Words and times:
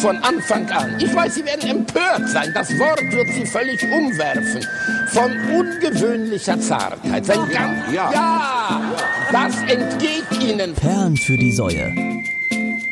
von 0.00 0.16
Anfang 0.18 0.68
an. 0.70 0.98
Ich 0.98 1.14
weiß, 1.14 1.34
Sie 1.34 1.44
werden 1.44 1.68
empört 1.68 2.26
sein. 2.28 2.50
Das 2.54 2.70
Wort 2.78 3.02
wird 3.12 3.28
Sie 3.34 3.44
völlig 3.44 3.82
umwerfen. 3.82 4.66
Von 5.08 5.30
ungewöhnlicher 5.50 6.58
Zartheit. 6.58 7.26
Sein 7.26 7.48
ganz, 7.50 7.92
ja, 7.92 8.10
ja, 8.10 8.96
das 9.30 9.54
entgeht 9.70 10.42
Ihnen. 10.42 10.74
Perlen 10.74 11.16
für 11.18 11.36
die 11.36 11.52
Säue. 11.52 11.92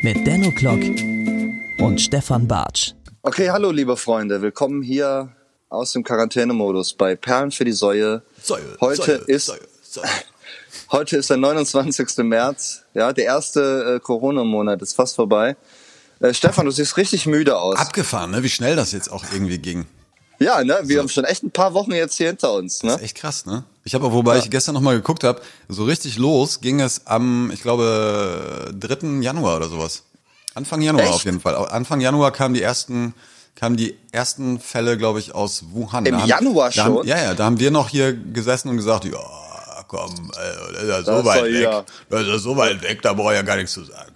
Mit 0.01 0.27
Denno 0.27 0.51
Klock 0.51 0.81
und 1.79 1.99
Stefan 1.99 2.47
Bartsch. 2.47 2.93
Okay, 3.23 3.49
hallo 3.49 3.71
liebe 3.71 3.97
Freunde. 3.97 4.43
Willkommen 4.43 4.83
hier 4.83 5.29
aus 5.69 5.93
dem 5.93 6.03
Quarantänemodus 6.03 6.93
bei 6.93 7.15
Perlen 7.15 7.49
für 7.49 7.65
die 7.65 7.71
Säue. 7.71 8.21
Säue 8.41 8.77
Heute 8.81 9.01
Säue, 9.01 9.15
ist 9.15 9.47
Säue, 9.47 9.59
Säue. 9.81 10.05
heute 10.91 11.17
ist 11.17 11.31
der 11.31 11.37
29. 11.37 12.17
März. 12.19 12.83
Ja, 12.93 13.13
der 13.13 13.25
erste 13.25 13.95
äh, 13.95 13.99
Corona-Monat 13.99 14.83
ist 14.83 14.93
fast 14.93 15.15
vorbei. 15.15 15.55
Äh, 16.19 16.33
Stefan, 16.33 16.65
du 16.65 16.71
siehst 16.71 16.97
richtig 16.97 17.25
müde 17.25 17.57
aus. 17.57 17.77
Abgefahren, 17.77 18.31
ne? 18.31 18.43
Wie 18.43 18.49
schnell 18.49 18.75
das 18.75 18.91
jetzt 18.91 19.11
auch 19.11 19.23
irgendwie 19.31 19.57
ging. 19.57 19.85
ja, 20.39 20.63
ne? 20.63 20.79
Wir 20.83 20.99
haben 20.99 21.09
schon 21.09 21.23
echt 21.25 21.43
ein 21.43 21.51
paar 21.51 21.73
Wochen 21.73 21.91
jetzt 21.91 22.15
hier 22.15 22.27
hinter 22.27 22.53
uns. 22.53 22.83
Ne? 22.83 22.89
Das 22.91 22.97
ist 22.99 23.05
echt 23.05 23.17
krass, 23.17 23.45
ne? 23.45 23.63
Ich 23.83 23.93
habe, 23.95 24.11
wobei 24.11 24.37
ich 24.37 24.49
gestern 24.49 24.75
noch 24.75 24.81
mal 24.81 24.95
geguckt 24.95 25.23
habe, 25.23 25.41
so 25.67 25.85
richtig 25.85 26.17
los 26.17 26.61
ging 26.61 26.79
es 26.81 27.07
am, 27.07 27.49
ich 27.51 27.61
glaube, 27.61 28.71
3. 28.77 29.21
Januar 29.21 29.57
oder 29.57 29.69
sowas. 29.69 30.03
Anfang 30.53 30.81
Januar 30.81 31.05
Echt? 31.05 31.13
auf 31.13 31.25
jeden 31.25 31.39
Fall. 31.39 31.55
Anfang 31.55 32.01
Januar 32.01 32.31
kamen 32.31 32.53
die 32.53 32.61
ersten 32.61 33.13
kamen 33.55 33.75
die 33.75 33.97
ersten 34.13 34.59
Fälle, 34.59 34.97
glaube 34.97 35.19
ich, 35.19 35.35
aus 35.35 35.65
Wuhan. 35.71 36.05
Im 36.05 36.17
haben, 36.17 36.27
Januar 36.27 36.69
da 36.69 36.83
haben, 36.85 36.95
schon? 36.95 37.07
Ja, 37.07 37.21
ja, 37.21 37.33
da 37.33 37.43
haben 37.45 37.59
wir 37.59 37.71
noch 37.71 37.89
hier 37.89 38.13
gesessen 38.13 38.69
und 38.69 38.77
gesagt, 38.77 39.03
ja, 39.05 39.19
komm, 39.87 40.31
das 40.33 40.83
ist 40.83 40.87
ja 40.89 41.03
so 41.03 41.11
Das 41.11 41.25
weit 41.25 41.43
weg. 41.45 41.63
ja. 41.63 41.83
Das 42.09 42.27
ist 42.27 42.43
so 42.43 42.55
weit 42.55 42.81
weg, 42.83 43.01
da 43.01 43.11
brauche 43.13 43.33
ich 43.33 43.37
ja 43.37 43.41
gar 43.41 43.57
nichts 43.57 43.73
zu 43.73 43.83
sagen. 43.83 44.13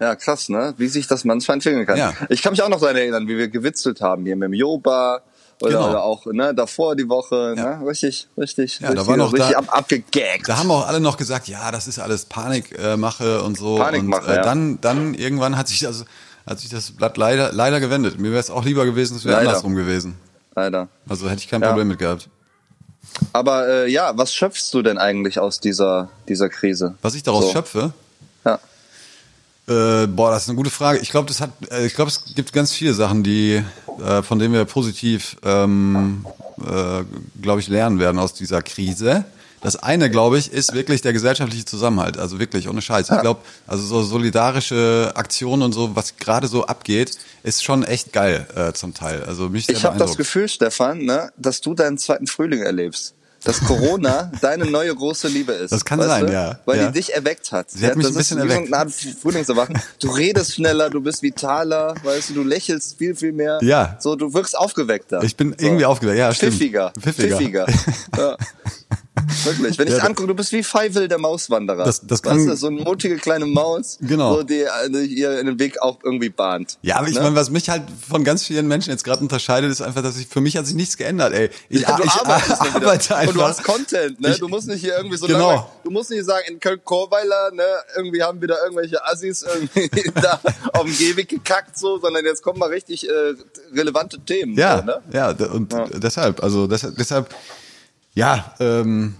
Ja, 0.00 0.16
krass, 0.16 0.48
ne? 0.48 0.72
Wie 0.78 0.88
sich 0.88 1.06
das 1.06 1.24
manchmal 1.24 1.56
entwickeln 1.56 1.84
kann. 1.86 1.98
Ja. 1.98 2.14
Ich 2.30 2.40
kann 2.42 2.52
mich 2.52 2.62
auch 2.62 2.68
noch 2.70 2.80
daran 2.80 2.96
erinnern, 2.96 3.28
wie 3.28 3.36
wir 3.36 3.48
gewitzelt 3.48 4.00
haben 4.00 4.24
hier 4.24 4.34
mit 4.34 4.46
dem 4.46 4.54
Yoba 4.54 5.20
oder, 5.60 5.70
Genau. 5.72 5.90
oder 5.90 6.02
auch 6.02 6.24
ne, 6.26 6.54
davor 6.54 6.96
die 6.96 7.06
Woche. 7.08 7.54
Ja. 7.56 7.76
Ne? 7.78 7.86
Richtig, 7.86 8.26
richtig, 8.38 8.80
Ja, 8.80 8.86
da 8.86 8.92
richtig, 8.92 9.08
war 9.08 9.16
noch 9.18 9.32
richtig 9.34 9.50
da- 9.52 9.58
ab, 9.58 9.66
abgegaggt. 9.68 10.48
Da 10.48 10.56
haben 10.56 10.70
auch 10.70 10.88
alle 10.88 11.00
noch 11.00 11.18
gesagt, 11.18 11.48
ja, 11.48 11.70
das 11.70 11.86
ist 11.86 11.98
alles 11.98 12.24
Panikmache 12.24 13.42
und 13.42 13.58
so. 13.58 13.76
Panikmache, 13.76 14.24
und 14.26 14.32
äh, 14.32 14.36
ja. 14.36 14.42
dann, 14.42 14.80
dann 14.80 15.12
irgendwann 15.12 15.58
hat 15.58 15.68
sich 15.68 15.80
das, 15.80 16.06
hat 16.46 16.58
sich 16.60 16.70
das 16.70 16.92
Blatt 16.92 17.18
leider, 17.18 17.52
leider 17.52 17.78
gewendet. 17.78 18.18
Mir 18.18 18.30
wäre 18.30 18.40
es 18.40 18.48
auch 18.48 18.64
lieber 18.64 18.86
gewesen, 18.86 19.18
es 19.18 19.26
wäre 19.26 19.36
andersrum 19.38 19.74
gewesen. 19.76 20.16
Leider. 20.56 20.88
Also 21.08 21.28
hätte 21.28 21.42
ich 21.42 21.48
kein. 21.48 21.60
Problem 21.60 21.88
mit 21.88 21.98
gehabt. 21.98 22.28
Aber 23.32 23.68
äh, 23.68 23.90
ja, 23.90 24.16
was 24.16 24.32
schöpfst 24.34 24.70
du 24.72 24.82
denn 24.82 24.96
eigentlich 24.98 25.38
aus 25.38 25.60
dieser, 25.60 26.08
dieser 26.28 26.48
Krise? 26.48 26.94
Was 27.02 27.14
ich 27.14 27.22
daraus 27.22 27.46
So. 27.46 27.52
schöpfe, 27.52 27.92
Ja. 28.46 28.58
Äh, 29.70 30.06
boah, 30.08 30.30
das 30.32 30.42
ist 30.42 30.48
eine 30.48 30.56
gute 30.56 30.70
Frage. 30.70 30.98
Ich 30.98 31.10
glaube, 31.10 31.28
das 31.28 31.40
hat, 31.40 31.50
äh, 31.70 31.86
ich 31.86 31.94
glaube, 31.94 32.10
es 32.10 32.24
gibt 32.34 32.52
ganz 32.52 32.72
viele 32.72 32.92
Sachen, 32.92 33.22
die, 33.22 33.62
äh, 34.04 34.22
von 34.22 34.38
denen 34.38 34.52
wir 34.52 34.64
positiv, 34.64 35.36
ähm, 35.44 36.26
äh, 36.60 37.04
glaube 37.40 37.60
ich, 37.60 37.68
lernen 37.68 38.00
werden 38.00 38.18
aus 38.18 38.34
dieser 38.34 38.62
Krise. 38.62 39.24
Das 39.62 39.76
eine, 39.76 40.10
glaube 40.10 40.38
ich, 40.38 40.50
ist 40.52 40.72
wirklich 40.72 41.02
der 41.02 41.12
gesellschaftliche 41.12 41.66
Zusammenhalt. 41.66 42.18
Also 42.18 42.38
wirklich, 42.38 42.68
ohne 42.68 42.80
Scheiß. 42.80 43.10
Ich 43.10 43.20
glaube, 43.20 43.40
also 43.66 43.84
so 43.84 44.02
solidarische 44.02 45.12
Aktionen 45.14 45.62
und 45.62 45.72
so, 45.72 45.94
was 45.94 46.16
gerade 46.16 46.48
so 46.48 46.64
abgeht, 46.64 47.18
ist 47.42 47.62
schon 47.62 47.84
echt 47.84 48.12
geil 48.12 48.46
äh, 48.56 48.72
zum 48.72 48.94
Teil. 48.94 49.22
Also 49.24 49.50
mich 49.50 49.66
sehr 49.66 49.76
Ich 49.76 49.84
habe 49.84 49.98
das. 49.98 50.16
Gefühl, 50.16 50.48
Stefan, 50.48 51.04
ne, 51.04 51.30
dass 51.36 51.60
du 51.60 51.74
deinen 51.74 51.98
zweiten 51.98 52.26
Frühling 52.26 52.62
erlebst. 52.62 53.14
Dass 53.44 53.60
Corona 53.60 54.30
deine 54.42 54.66
neue 54.66 54.94
große 54.94 55.28
Liebe 55.28 55.52
ist. 55.52 55.70
Das 55.72 55.84
kann 55.84 56.00
sein, 56.02 56.26
du? 56.26 56.32
ja. 56.32 56.58
Weil 56.66 56.78
Ja. 56.78 56.86
die 56.88 56.92
dich 56.98 57.14
erweckt 57.14 57.52
hat. 57.52 57.70
Sie 57.70 57.78
hat 57.84 57.90
ja, 57.92 57.96
mich 57.96 58.06
das 58.06 58.14
ein 58.14 58.18
bisschen 58.18 58.38
ist 58.38 58.44
erweckt. 58.44 58.68
So 59.46 59.52
eine 59.54 59.62
Art. 59.62 59.70
Du 60.00 60.10
redest 60.10 60.54
schneller, 60.54 60.90
du 60.90 61.00
bist 61.00 61.22
vitaler, 61.22 61.94
weißt 62.02 62.30
du, 62.30 62.34
du 62.34 62.42
lächelst 62.42 62.98
viel, 62.98 63.14
viel 63.14 63.32
mehr. 63.32 63.58
Ja. 63.62 63.96
So, 63.98 64.14
du 64.14 64.34
wirkst 64.34 64.56
aufgeweckter. 64.58 65.22
Ich 65.22 65.36
bin 65.36 65.54
so. 65.58 65.64
irgendwie 65.64 65.86
aufgeweckt, 65.86 66.18
ja, 66.18 66.34
stimmt. 66.34 66.52
Pfiffiger. 66.52 66.92
Pfiffiger. 67.00 67.66
Pfiffiger. 67.66 67.66
ja. 68.18 68.36
Wirklich. 69.44 69.78
Wenn 69.78 69.88
ich 69.88 69.94
Ja, 69.96 70.02
angucke, 70.04 70.28
du 70.28 70.34
bist 70.34 70.52
wie 70.52 70.62
Feivel, 70.62 71.08
der 71.08 71.18
Mauswanderer. 71.18 71.84
Das- 71.84 72.00
das 72.06 72.20
weißt 72.24 72.36
kann- 72.36 72.46
du, 72.46 72.56
so 72.56 72.66
eine 72.68 72.82
mutige 72.82 73.16
kleine 73.16 73.46
Maus, 73.46 73.98
Genau. 74.00 74.36
so, 74.36 74.42
die 74.42 74.60
äh, 74.62 75.02
ihr 75.04 75.42
den 75.42 75.58
Weg 75.58 75.80
auch 75.80 75.98
irgendwie 76.04 76.28
bahnt. 76.30 76.78
Ja, 76.82 76.96
aber 76.96 77.08
ich 77.08 77.14
Ne? 77.14 77.22
meine, 77.22 77.36
was 77.36 77.50
mich 77.50 77.68
halt 77.70 77.82
von 78.08 78.24
ganz 78.24 78.44
vielen 78.44 78.68
Menschen 78.68 78.90
jetzt 78.90 79.04
gerade 79.04 79.20
unterscheidet, 79.22 79.70
ist 79.70 79.80
einfach, 79.82 80.02
dass 80.02 80.16
ich 80.18 80.26
für 80.26 80.40
mich 80.40 80.56
hat 80.56 80.66
sich 80.66 80.74
nichts 80.74 80.96
geändert, 80.96 81.32
ey. 81.32 81.50
Ich, 81.68 81.80
Ja, 81.82 81.96
du 81.96 82.04
ich 82.04 82.10
arbeitest 82.10 82.62
wieder. 82.64 82.74
arbeite 82.76 83.16
einfach. 83.16 83.34
Und 83.34 83.40
du 83.40 83.46
hast 83.46 83.64
Content, 83.64 84.20
ne? 84.20 84.30
Ich- 84.30 84.38
du 84.38 84.48
musst 84.48 84.68
nicht 84.68 84.80
hier 84.80 84.96
irgendwie 84.96 85.16
so 85.16 85.26
Genau. 85.26 85.50
lange, 85.50 85.66
du 85.84 85.90
musst 85.90 86.10
nicht 86.10 86.24
sagen, 86.24 86.44
in 86.48 86.60
Köln-Korweiler, 86.60 87.50
ne, 87.52 87.62
irgendwie 87.96 88.22
haben 88.22 88.40
wir 88.40 88.48
da 88.48 88.56
irgendwelche 88.62 89.04
Assis 89.06 89.42
irgendwie 89.42 89.88
da 90.22 90.40
auf 90.72 90.84
dem 90.84 90.96
Gehweg 90.96 91.28
gekackt, 91.28 91.78
so, 91.78 91.98
sondern 91.98 92.24
jetzt 92.24 92.42
kommen 92.42 92.58
mal 92.58 92.68
richtig 92.68 93.08
äh, 93.08 93.12
relevante 93.74 94.18
Themen. 94.20 94.54
ja, 94.56 94.78
So, 94.78 94.84
ne? 94.84 95.00
ja, 95.12 95.30
und 95.52 95.74
deshalb, 96.02 96.42
also 96.42 96.66
deshalb, 96.66 96.96
deshalb, 96.96 97.34
ja, 98.20 98.54
ähm, 98.60 99.14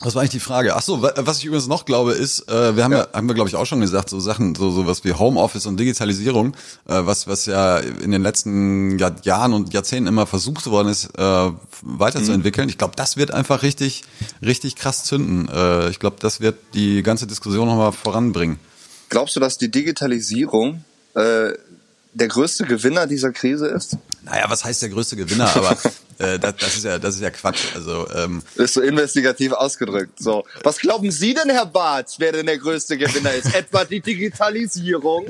was 0.00 0.14
war 0.14 0.20
eigentlich 0.22 0.32
die 0.32 0.40
Frage? 0.40 0.74
Ach 0.76 0.82
so, 0.82 1.00
wa- 1.02 1.14
was 1.16 1.38
ich 1.38 1.44
übrigens 1.46 1.66
noch 1.66 1.84
glaube, 1.86 2.12
ist, 2.12 2.48
äh, 2.50 2.76
wir 2.76 2.84
haben 2.84 2.92
ja, 2.92 3.06
haben 3.14 3.26
wir 3.26 3.34
glaube 3.34 3.48
ich 3.48 3.56
auch 3.56 3.64
schon 3.64 3.80
gesagt, 3.80 4.10
so 4.10 4.20
Sachen, 4.20 4.54
so 4.54 4.70
sowas 4.70 5.02
wie 5.04 5.12
Homeoffice 5.14 5.64
und 5.66 5.78
Digitalisierung, 5.78 6.48
äh, 6.88 7.00
was 7.06 7.26
was 7.26 7.46
ja 7.46 7.78
in 7.78 8.10
den 8.10 8.22
letzten 8.22 8.98
Jahr, 8.98 9.14
Jahren 9.22 9.54
und 9.54 9.72
Jahrzehnten 9.72 10.06
immer 10.08 10.26
versucht 10.26 10.66
worden 10.66 10.88
ist, 10.88 11.06
äh, 11.16 11.50
weiterzuentwickeln. 11.82 12.68
Ich 12.68 12.76
glaube, 12.76 12.94
das 12.96 13.16
wird 13.16 13.30
einfach 13.30 13.62
richtig, 13.62 14.02
richtig 14.42 14.76
krass 14.76 15.04
zünden. 15.04 15.48
Äh, 15.48 15.88
ich 15.90 16.00
glaube, 16.00 16.16
das 16.20 16.40
wird 16.40 16.56
die 16.74 17.02
ganze 17.02 17.26
Diskussion 17.26 17.66
nochmal 17.66 17.92
voranbringen. 17.92 18.58
Glaubst 19.08 19.36
du, 19.36 19.40
dass 19.40 19.56
die 19.58 19.70
Digitalisierung 19.70 20.84
äh, 21.14 21.52
der 22.16 22.28
größte 22.28 22.64
Gewinner 22.64 23.06
dieser 23.06 23.32
Krise 23.32 23.66
ist? 23.68 23.96
Naja, 24.24 24.44
was 24.48 24.64
heißt 24.64 24.82
der 24.82 24.88
größte 24.90 25.16
Gewinner? 25.16 25.54
Aber 25.56 25.76
äh, 26.18 26.38
das, 26.38 26.54
das 26.56 26.76
ist 26.76 26.84
ja, 26.84 26.98
das 26.98 27.14
ist 27.16 27.20
ja 27.20 27.30
Quatsch. 27.30 27.74
Also 27.74 28.06
ähm, 28.14 28.42
Ist 28.56 28.74
so 28.74 28.80
investigativ 28.80 29.52
ausgedrückt. 29.52 30.18
So. 30.20 30.44
Was 30.62 30.78
glauben 30.78 31.10
Sie 31.10 31.34
denn, 31.34 31.50
Herr 31.50 31.66
Barth, 31.66 32.14
wer 32.18 32.32
denn 32.32 32.46
der 32.46 32.58
größte 32.58 32.96
Gewinner 32.98 33.32
ist? 33.32 33.54
Etwa 33.54 33.84
die 33.84 34.00
Digitalisierung? 34.00 35.26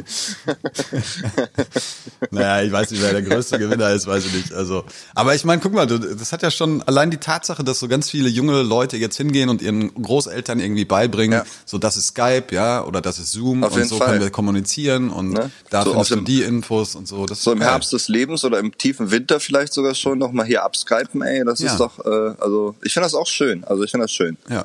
Naja, 2.31 2.63
ich 2.67 2.73
weiß 2.73 2.91
nicht, 2.91 3.03
wer 3.03 3.13
der 3.13 3.23
größte 3.23 3.59
Gewinner 3.59 3.91
ist, 3.91 4.07
weiß 4.07 4.25
ich 4.27 4.33
nicht. 4.33 4.53
Also, 4.53 4.85
aber 5.15 5.35
ich 5.35 5.45
meine, 5.45 5.61
guck 5.61 5.73
mal, 5.73 5.87
das 5.87 6.33
hat 6.33 6.43
ja 6.43 6.51
schon 6.51 6.83
allein 6.83 7.11
die 7.11 7.19
Tatsache, 7.19 7.63
dass 7.65 7.81
so 7.81 7.89
ganz 7.89 8.11
viele 8.11 8.29
junge 8.29 8.63
Leute 8.63 8.97
jetzt 8.97 9.17
hingehen 9.17 9.49
und 9.49 9.63
ihren 9.63 9.93
Großeltern 9.95 10.61
irgendwie 10.61 10.85
beibringen, 10.85 11.41
Ja. 11.41 11.47
so 11.65 11.79
das 11.79 11.97
ist 11.97 12.09
Skype, 12.09 12.47
ja, 12.55 12.85
oder 12.85 13.01
das 13.01 13.19
ist 13.19 13.33
Zoom 13.33 13.65
Auf 13.65 13.75
und 13.75 13.85
so 13.89 13.97
Fall. 13.99 14.09
können 14.09 14.21
wir 14.21 14.31
kommunizieren 14.31 15.11
und 15.11 15.31
Ne? 15.35 15.51
da 15.71 15.83
So 15.85 15.91
findest 15.93 16.11
du 16.13 16.21
die 16.21 16.43
Infos 16.43 16.95
und 16.95 17.09
so. 17.09 17.27
Das 17.27 17.43
So 17.43 17.53
im 17.53 17.59
geil. 17.61 17.69
Herbst 17.71 17.93
des 17.93 18.09
Lebens 18.09 18.45
oder 18.45 18.59
im 18.59 18.77
tiefen 18.77 19.11
Winter 19.11 19.41
vielleicht 19.41 19.73
sogar 19.73 19.95
schon 19.95 20.19
noch 20.19 20.33
mal 20.33 20.45
hier 20.47 20.65
abskypen, 20.75 21.23
ey, 21.23 21.45
das 21.45 21.61
Ja. 21.61 21.71
ist 21.73 21.79
doch, 21.79 22.05
äh, 22.05 22.35
also 22.41 22.75
ich 22.83 22.93
finde 22.93 23.07
das 23.07 23.15
auch 23.15 23.27
schön. 23.27 23.65
Also 23.65 23.83
ich 23.85 23.91
finde 23.91 24.05
das 24.05 24.13
schön. 24.13 24.37
Ja. 24.49 24.65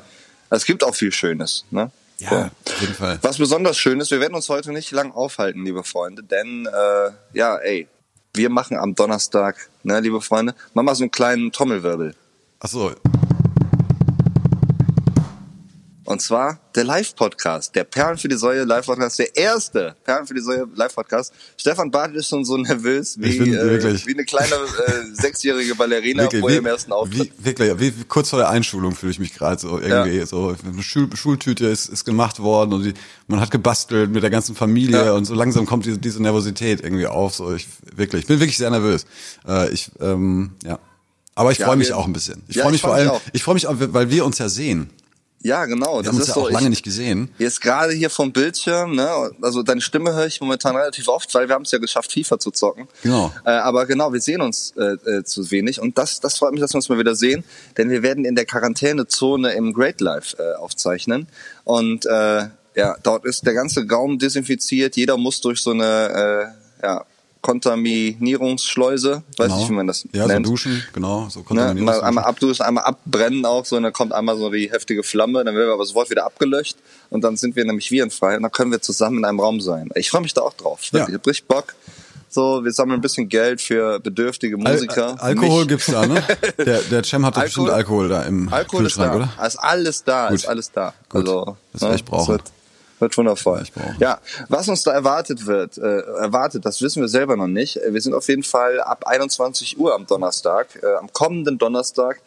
Es 0.50 0.64
gibt 0.64 0.82
auch 0.82 0.94
viel 0.94 1.12
Schönes, 1.12 1.64
ne? 1.70 1.90
Ja, 2.18 2.28
So. 2.28 2.72
auf 2.74 2.80
jeden 2.80 2.94
Fall. 2.94 3.18
Was 3.22 3.38
besonders 3.38 3.78
schön 3.78 4.00
ist, 4.00 4.10
wir 4.10 4.20
werden 4.20 4.34
uns 4.34 4.48
heute 4.48 4.72
nicht 4.72 4.90
lang 4.90 5.12
aufhalten, 5.12 5.64
liebe 5.64 5.84
Freunde, 5.84 6.22
denn 6.22 6.66
äh, 6.66 7.10
ja, 7.32 7.56
ey, 7.58 7.88
wir 8.34 8.50
machen 8.50 8.76
am 8.76 8.94
Donnerstag, 8.94 9.70
ne, 9.84 10.00
liebe 10.00 10.20
Freunde, 10.20 10.54
machen 10.74 10.86
mal 10.86 10.94
so 10.94 11.04
einen 11.04 11.10
kleinen 11.10 11.50
Trommelwirbel. 11.52 12.14
Ach 12.60 12.68
so, 12.68 12.92
Und 16.10 16.20
zwar 16.20 16.58
der 16.74 16.82
Live-Podcast, 16.82 17.72
der 17.76 17.84
Perlen 17.84 18.18
für 18.18 18.26
die 18.26 18.34
Säue 18.34 18.64
Live-Podcast, 18.64 19.20
der 19.20 19.36
erste 19.36 19.94
Perlen 20.02 20.26
für 20.26 20.34
die 20.34 20.40
Säue 20.40 20.66
Live-Podcast. 20.74 21.32
Stefan 21.56 21.92
Barth 21.92 22.16
ist 22.16 22.26
schon 22.28 22.44
so 22.44 22.56
nervös 22.56 23.14
wie, 23.20 23.28
Ich 23.28 23.38
äh, 23.40 23.52
wirklich- 23.52 24.04
wie 24.08 24.14
eine 24.14 24.24
kleine 24.24 24.56
äh, 24.56 25.14
sechsjährige 25.14 25.76
Ballerina 25.76 26.24
wirklich, 26.24 26.40
vor 26.40 26.50
ihrem 26.50 26.66
ersten 26.66 26.90
Auftritt. 26.90 27.30
wie, 27.38 27.44
wirklich, 27.44 27.78
wie, 27.78 27.92
kurz 28.08 28.30
vor 28.30 28.40
der 28.40 28.48
Einschulung 28.48 28.96
fühle 28.96 29.12
ich 29.12 29.20
mich 29.20 29.32
gerade 29.32 29.60
so 29.60 29.78
irgendwie 29.78 30.16
Ja. 30.18 30.26
so 30.26 30.56
eine 30.68 30.82
Schul, 30.82 31.14
Schultüte 31.14 31.66
ist, 31.68 31.88
ist 31.88 32.04
gemacht 32.04 32.40
worden 32.40 32.72
und 32.72 32.82
die, 32.82 32.94
man 33.28 33.38
hat 33.38 33.52
gebastelt 33.52 34.10
mit 34.10 34.24
der 34.24 34.30
ganzen 34.30 34.56
Familie 34.56 35.04
Ja. 35.04 35.12
und 35.12 35.26
so 35.26 35.34
langsam 35.34 35.64
kommt 35.64 35.86
diese, 35.86 35.98
diese 35.98 36.20
Nervosität 36.20 36.80
irgendwie 36.80 37.06
auf 37.06 37.36
so 37.36 37.54
ich 37.54 37.68
wirklich 37.94 38.22
ich 38.22 38.26
bin 38.26 38.40
wirklich 38.40 38.58
sehr 38.58 38.70
nervös 38.70 39.06
äh, 39.46 39.70
ich 39.70 39.92
ähm, 40.00 40.54
ja 40.64 40.80
aber 41.36 41.52
ich 41.52 41.58
Ja, 41.58 41.66
freue 41.66 41.76
mich 41.76 41.90
wir- 41.90 41.98
auch 41.98 42.06
ein 42.06 42.12
bisschen 42.12 42.42
ich 42.48 42.56
Ja, 42.56 42.62
freue 42.64 42.70
ich 42.72 42.74
mich 42.74 42.80
vor 42.82 42.94
allem 42.94 43.10
auch. 43.10 43.20
ich 43.32 43.44
freue 43.44 43.54
mich 43.54 43.68
auch 43.68 43.76
weil 43.78 44.10
wir 44.10 44.24
uns 44.24 44.38
ja 44.38 44.48
sehen 44.48 44.90
Ja, 45.42 45.64
genau. 45.64 45.96
wir 45.96 46.02
das 46.02 46.08
haben 46.08 46.16
uns 46.16 46.22
ist 46.22 46.28
ja 46.28 46.34
so, 46.34 46.40
auch 46.42 46.50
lange 46.50 46.66
ich, 46.66 46.70
nicht 46.70 46.82
gesehen 46.82 47.30
Jetzt 47.38 47.62
gerade 47.62 47.94
hier 47.94 48.10
vom 48.10 48.30
Bildschirm, 48.30 48.94
ne? 48.94 49.30
Also 49.40 49.62
deine 49.62 49.80
Stimme 49.80 50.12
höre 50.12 50.26
ich 50.26 50.40
momentan 50.40 50.76
relativ 50.76 51.08
oft, 51.08 51.32
weil 51.34 51.48
wir 51.48 51.54
haben 51.54 51.62
es 51.62 51.70
ja 51.70 51.78
geschafft, 51.78 52.12
FIFA 52.12 52.38
zu 52.38 52.50
zocken. 52.50 52.88
Genau. 53.02 53.32
Äh, 53.46 53.50
aber 53.50 53.86
genau, 53.86 54.12
wir 54.12 54.20
sehen 54.20 54.42
uns 54.42 54.74
äh, 54.76 54.96
äh, 55.10 55.24
zu 55.24 55.50
wenig 55.50 55.80
und 55.80 55.96
das, 55.96 56.20
das 56.20 56.36
freut 56.36 56.52
mich, 56.52 56.60
dass 56.60 56.74
wir 56.74 56.76
uns 56.76 56.90
mal 56.90 56.98
wieder 56.98 57.14
sehen, 57.14 57.44
denn 57.78 57.88
wir 57.88 58.02
werden 58.02 58.26
in 58.26 58.34
der 58.34 58.44
Quarantänezone 58.44 59.52
im 59.52 59.72
Great 59.72 60.00
Life 60.02 60.36
äh, 60.38 60.56
aufzeichnen 60.56 61.26
und 61.64 62.04
äh, 62.04 62.48
ja, 62.76 62.96
dort 63.02 63.24
ist 63.24 63.46
der 63.46 63.54
ganze 63.54 63.88
Raum 63.88 64.18
desinfiziert. 64.18 64.96
Jeder 64.96 65.16
muss 65.16 65.40
durch 65.40 65.60
so 65.60 65.72
eine 65.72 66.54
äh, 66.80 66.86
ja, 66.86 67.04
Kontaminierungsschleuse, 67.42 69.22
weiß 69.36 69.46
genau. 69.46 69.58
nicht, 69.58 69.68
wie 69.70 69.74
man 69.74 69.86
das 69.86 70.06
ja 70.12 70.26
nennt. 70.26 70.46
so 70.46 70.52
duschen 70.52 70.82
genau 70.92 71.28
so 71.30 71.44
Ne, 71.50 71.74
mal, 71.74 72.00
einmal 72.02 72.24
abduschen, 72.24 72.64
einmal 72.64 72.84
abbrennen 72.84 73.44
auch 73.46 73.64
so, 73.64 73.76
und 73.76 73.82
dann 73.82 73.92
kommt 73.92 74.12
einmal 74.12 74.36
so 74.38 74.50
die 74.50 74.70
heftige 74.70 75.02
Flamme, 75.02 75.44
dann 75.44 75.54
werden 75.54 75.68
wir 75.68 75.74
aber 75.74 75.86
sofort 75.86 76.10
wieder 76.10 76.24
abgelöscht 76.26 76.76
und 77.08 77.22
dann 77.24 77.36
sind 77.36 77.56
wir 77.56 77.64
nämlich 77.64 77.90
virenfrei 77.90 78.36
und 78.36 78.42
dann 78.42 78.52
können 78.52 78.70
wir 78.70 78.80
zusammen 78.80 79.18
in 79.18 79.24
einem 79.24 79.40
Raum 79.40 79.60
sein. 79.60 79.88
Ich 79.94 80.10
freue 80.10 80.22
mich 80.22 80.34
da 80.34 80.42
auch 80.42 80.54
drauf. 80.54 80.80
Ja. 80.92 81.06
Ich 81.08 81.14
hab 81.14 81.26
richtig 81.26 81.46
Bock. 81.46 81.74
So, 82.32 82.62
wir 82.64 82.70
sammeln 82.72 83.00
ein 83.00 83.02
bisschen 83.02 83.28
Geld 83.28 83.60
für 83.60 83.98
bedürftige 83.98 84.56
Musiker. 84.56 85.20
Al 85.20 85.30
Alkohol 85.30 85.60
Mich. 85.62 85.68
gibt's 85.68 85.86
da, 85.86 86.06
ne? 86.06 86.22
Der, 86.64 86.78
der 86.82 87.02
Cem 87.02 87.26
hat 87.26 87.36
doch 87.36 87.42
bestimmt 87.42 87.70
Alkohol 87.70 88.08
da 88.08 88.22
im 88.22 88.48
Alkohol 88.52 88.86
ist 88.86 88.94
Kühlschrank, 88.94 89.12
da. 89.26 89.30
oder? 89.36 89.46
Ist 89.46 89.56
alles 89.56 90.04
da, 90.04 90.28
Gut. 90.28 90.36
ist 90.36 90.46
alles 90.46 90.70
da. 90.70 90.94
Gut. 91.08 91.22
Also, 91.28 91.56
Das 91.72 91.82
werde 91.82 91.94
ich 91.96 92.04
brauchen. 92.04 92.38
Wird, 93.00 93.16
wundervoll. 93.16 93.64
Ja, 93.98 94.20
was 94.48 94.68
uns 94.68 94.82
da 94.82 94.92
erwartet 94.92 95.46
wird, 95.46 95.78
äh, 95.78 96.00
erwartet, 96.00 96.64
das 96.66 96.82
wissen 96.82 97.00
wir 97.00 97.08
selber 97.08 97.36
noch 97.36 97.48
nicht. 97.48 97.80
Wir 97.88 98.00
sind 98.00 98.14
auf 98.14 98.28
jeden 98.28 98.42
Fall 98.42 98.80
ab 98.80 99.06
21 99.06 99.78
Uhr 99.78 99.94
am 99.94 100.06
Donnerstag, 100.06 100.78
äh, 100.82 100.94
am 100.96 101.12
kommenden 101.12 101.58
Donnerstag 101.58 102.20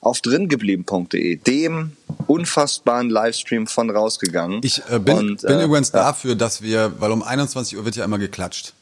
auf 0.00 0.20
dringeblieben.de, 0.20 1.36
dem 1.36 1.96
unfassbaren 2.26 3.10
Livestream 3.10 3.66
von 3.66 3.90
rausgegangen. 3.90 4.60
Ich 4.62 4.82
äh, 4.88 4.98
bin, 4.98 5.18
Und, 5.18 5.42
bin 5.42 5.58
äh, 5.58 5.64
übrigens 5.64 5.92
ja, 5.92 6.00
dafür, 6.00 6.34
dass 6.34 6.62
wir, 6.62 6.92
weil 7.00 7.10
um 7.10 7.22
21 7.22 7.76
Uhr 7.76 7.84
wird 7.84 7.96
ja 7.96 8.04
immer 8.04 8.18
geklatscht. 8.18 8.72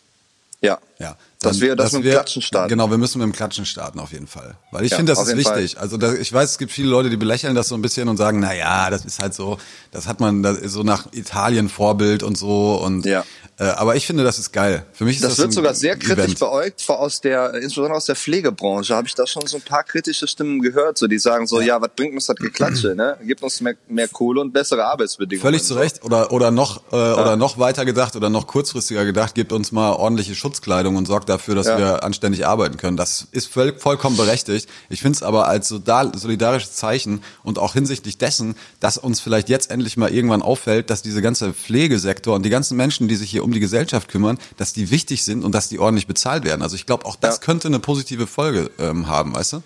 Ja. 0.60 0.78
Ja. 1.00 1.16
Dass 1.40 1.60
wir 1.60 1.76
das 1.76 1.92
mit 1.92 2.04
dem 2.04 2.10
Klatschen 2.10 2.42
starten. 2.42 2.68
Genau, 2.68 2.90
wir 2.90 2.98
müssen 2.98 3.18
mit 3.18 3.26
dem 3.26 3.32
Klatschen 3.32 3.64
starten 3.64 4.00
auf 4.00 4.10
jeden 4.10 4.26
Fall. 4.26 4.56
Weil 4.72 4.84
ich 4.84 4.90
Ja, 4.90 4.96
finde, 4.96 5.12
das 5.14 5.28
ist 5.28 5.36
wichtig. 5.36 5.78
Also 5.78 5.96
da, 5.96 6.12
ich 6.14 6.32
weiß, 6.32 6.50
es 6.50 6.58
gibt 6.58 6.72
viele 6.72 6.88
Leute, 6.88 7.08
die 7.10 7.16
belächeln 7.16 7.54
das 7.54 7.68
so 7.68 7.76
ein 7.76 7.82
bisschen 7.82 8.08
und 8.08 8.16
sagen, 8.16 8.40
na 8.40 8.52
ja, 8.52 8.90
das 8.90 9.04
ist 9.04 9.20
halt 9.22 9.34
so, 9.34 9.58
das 9.92 10.08
hat 10.08 10.18
man 10.18 10.42
das 10.42 10.58
so 10.64 10.82
nach 10.82 11.06
Italien 11.12 11.68
Vorbild 11.68 12.24
und 12.24 12.36
so 12.36 12.74
und 12.82 13.06
Ja. 13.06 13.24
äh, 13.58 13.64
aber 13.66 13.94
ich 13.94 14.04
finde, 14.08 14.24
das 14.24 14.40
ist 14.40 14.50
geil. 14.52 14.84
Für 14.92 15.04
mich 15.04 15.18
ist 15.18 15.22
das, 15.22 15.36
Das 15.36 15.38
wird 15.38 15.52
sogar 15.52 15.74
sehr 15.74 15.94
kritisch 15.96 16.24
Event. 16.24 16.38
beäugt, 16.40 16.82
vor 16.82 16.98
aus 16.98 17.20
der, 17.20 17.54
insbesondere 17.54 17.96
aus 17.96 18.06
der 18.06 18.16
Pflegebranche, 18.16 18.96
habe 18.96 19.06
ich 19.06 19.14
da 19.14 19.24
schon 19.24 19.46
so 19.46 19.58
ein 19.58 19.62
paar 19.62 19.84
kritische 19.84 20.26
Stimmen 20.26 20.60
gehört, 20.60 20.98
so 20.98 21.06
die 21.06 21.20
sagen 21.20 21.46
so, 21.46 21.60
ja, 21.60 21.80
was 21.80 21.90
bringt 21.94 22.14
uns 22.14 22.26
das 22.26 22.34
Geklatsche, 22.34 22.96
ne? 22.96 23.16
Gibt 23.22 23.44
uns 23.44 23.60
mehr, 23.60 23.74
mehr 23.86 24.08
Kohle 24.08 24.40
und 24.40 24.52
bessere 24.52 24.84
Arbeitsbedingungen. 24.86 25.42
Völlig 25.42 25.62
zu. 25.62 25.74
Recht. 25.74 26.02
Oder, 26.04 26.32
oder 26.32 26.50
noch, 26.50 26.82
äh, 26.90 26.96
oder 26.96 27.36
noch 27.36 27.58
weiter 27.60 27.84
gedacht 27.84 28.16
oder 28.16 28.28
noch 28.28 28.48
kurzfristiger 28.48 29.04
gedacht, 29.04 29.36
gebt 29.36 29.52
uns 29.52 29.70
mal 29.70 29.92
ordentliche 29.92 30.34
Schutzkleidung 30.34 30.87
und 30.96 31.06
sorgt 31.06 31.28
dafür, 31.28 31.54
dass 31.54 31.66
Ja. 31.66 31.78
wir 31.78 32.04
anständig 32.04 32.46
arbeiten 32.46 32.76
können. 32.76 32.96
Das 32.96 33.26
ist 33.32 33.48
voll, 33.52 33.78
vollkommen 33.78 34.16
berechtigt. 34.16 34.68
Ich 34.88 35.00
finde 35.02 35.16
es 35.16 35.22
aber 35.22 35.46
als 35.48 35.68
solidar- 35.68 36.16
solidarisches 36.16 36.74
Zeichen 36.74 37.22
und 37.42 37.58
auch 37.58 37.74
hinsichtlich 37.74 38.18
dessen, 38.18 38.56
dass 38.80 38.98
uns 38.98 39.20
vielleicht 39.20 39.48
jetzt 39.48 39.70
endlich 39.70 39.96
mal 39.96 40.10
irgendwann 40.12 40.42
auffällt, 40.42 40.90
dass 40.90 41.02
diese 41.02 41.22
ganze 41.22 41.52
Pflegesektor 41.52 42.34
und 42.34 42.42
die 42.44 42.50
ganzen 42.50 42.76
Menschen, 42.76 43.08
die 43.08 43.16
sich 43.16 43.30
hier 43.30 43.44
um 43.44 43.52
die 43.52 43.60
Gesellschaft 43.60 44.08
kümmern, 44.08 44.38
dass 44.56 44.72
die 44.72 44.90
wichtig 44.90 45.24
sind 45.24 45.44
und 45.44 45.52
dass 45.54 45.68
die 45.68 45.78
ordentlich 45.78 46.06
bezahlt 46.06 46.44
werden. 46.44 46.62
Also 46.62 46.76
ich 46.76 46.86
glaube, 46.86 47.04
auch 47.06 47.16
das 47.16 47.36
Ja. 47.36 47.40
könnte 47.42 47.68
eine 47.68 47.78
positive 47.78 48.26
Folge 48.26 48.70
ähm, 48.78 49.08
haben, 49.08 49.34
weißt 49.34 49.54
du? 49.54 49.62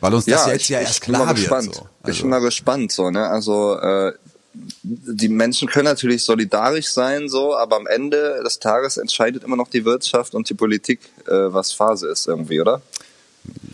Weil 0.00 0.14
uns 0.14 0.26
das 0.26 0.46
Ja, 0.46 0.52
jetzt 0.52 0.62
ich, 0.62 0.68
ja 0.68 0.80
ich 0.80 0.86
erst 0.88 1.00
bin 1.06 1.12
mal 1.12 1.18
klar 1.18 1.28
wird. 1.28 1.36
gespannt. 1.38 1.74
So. 1.74 1.88
Ich 2.02 2.06
Also, 2.08 2.20
bin 2.22 2.30
mal 2.30 2.40
gespannt, 2.40 2.92
so, 2.92 3.10
ne? 3.10 3.28
Also, 3.28 3.76
äh, 3.80 4.12
die 4.82 5.28
Menschen 5.28 5.68
können 5.68 5.84
natürlich 5.84 6.24
solidarisch 6.24 6.88
sein, 6.88 7.28
so, 7.28 7.56
aber 7.56 7.76
am 7.76 7.86
Ende 7.86 8.42
des 8.44 8.58
Tages 8.58 8.96
entscheidet 8.96 9.44
immer 9.44 9.56
noch 9.56 9.68
die 9.68 9.84
Wirtschaft 9.84 10.34
und 10.34 10.48
die 10.48 10.54
Politik, 10.54 11.00
äh, 11.26 11.32
was 11.32 11.72
Phase 11.72 12.08
ist 12.08 12.26
irgendwie, 12.26 12.60
oder? 12.60 12.82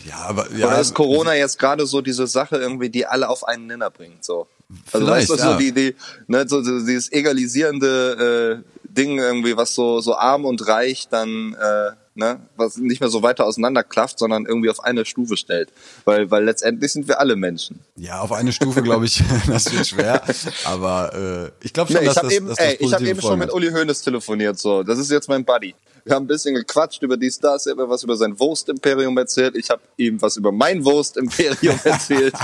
ja, 0.05 0.17
aber, 0.27 0.51
ja, 0.51 0.67
Oder 0.67 0.79
ist 0.79 0.93
Corona 0.93 1.35
jetzt 1.35 1.59
gerade 1.59 1.85
so 1.85 2.01
diese 2.01 2.27
Sache 2.27 2.57
irgendwie, 2.57 2.89
die 2.89 3.05
alle 3.05 3.29
auf 3.29 3.47
einen 3.47 3.67
Nenner 3.67 3.89
bringt, 3.89 4.23
so? 4.23 4.47
Also 4.91 5.05
weißt 5.05 5.29
du, 5.29 5.35
ja. 5.35 5.53
so 5.53 5.57
die, 5.57 5.71
die, 5.71 5.95
ne, 6.27 6.47
so, 6.47 6.61
so 6.63 6.79
dieses 6.79 7.11
egalisierende 7.11 8.63
äh, 8.63 8.89
Ding 8.89 9.19
irgendwie, 9.19 9.55
was 9.55 9.75
so 9.75 10.01
so 10.01 10.15
arm 10.15 10.45
und 10.45 10.67
reich 10.67 11.07
dann 11.09 11.53
äh, 11.53 11.91
ne, 12.15 12.39
was 12.55 12.77
nicht 12.77 13.01
mehr 13.01 13.09
so 13.09 13.21
weiter 13.21 13.45
auseinanderklafft, 13.45 14.17
sondern 14.17 14.45
irgendwie 14.45 14.69
auf 14.69 14.83
eine 14.83 15.05
Stufe 15.05 15.37
stellt, 15.37 15.71
weil 16.05 16.31
weil 16.31 16.43
letztendlich 16.43 16.93
sind 16.93 17.07
wir 17.07 17.19
alle 17.19 17.35
Menschen. 17.35 17.79
Ja, 17.95 18.21
auf 18.21 18.31
eine 18.31 18.51
Stufe 18.51 18.81
glaube 18.81 19.05
ich, 19.05 19.21
das 19.47 19.71
wird 19.71 19.87
schwer. 19.87 20.23
Aber 20.63 21.51
äh, 21.61 21.65
ich 21.65 21.73
glaube 21.73 21.91
schon, 21.91 22.01
Nee, 22.01 22.07
ich 22.07 22.13
dass 22.13 22.17
habe 22.17 22.27
das, 22.27 22.35
eben, 22.35 22.47
dass 22.47 22.57
das 22.57 22.65
ey, 22.65 22.77
ich 22.79 22.93
habe 22.93 23.07
eben 23.07 23.21
schon 23.21 23.39
mit. 23.39 23.53
Uli 23.53 23.69
Hoeneß 23.71 24.01
telefoniert. 24.01 24.57
So, 24.57 24.83
das 24.83 24.97
ist 24.97 25.11
jetzt 25.11 25.29
mein 25.29 25.45
Buddy. 25.45 25.75
Wir 26.07 26.13
haben 26.15 26.25
ein 26.25 26.27
bisschen 26.27 26.53
gequatscht 26.53 27.01
über 27.01 27.17
dies, 27.17 27.39
das. 27.39 27.65
Er 27.65 27.71
hat 27.71 27.77
mir 27.79 27.89
was 27.89 28.03
über 28.03 28.15
sein 28.15 28.39
Wurstimperium 28.39 29.17
erzählt. 29.17 29.55
Ich 29.55 29.71
habe 29.71 29.81
ihm 29.97 30.21
was 30.21 30.37
über 30.37 30.51
mein 30.51 30.85
Wurstimperium 30.85 31.79
erzählt. 31.83 32.35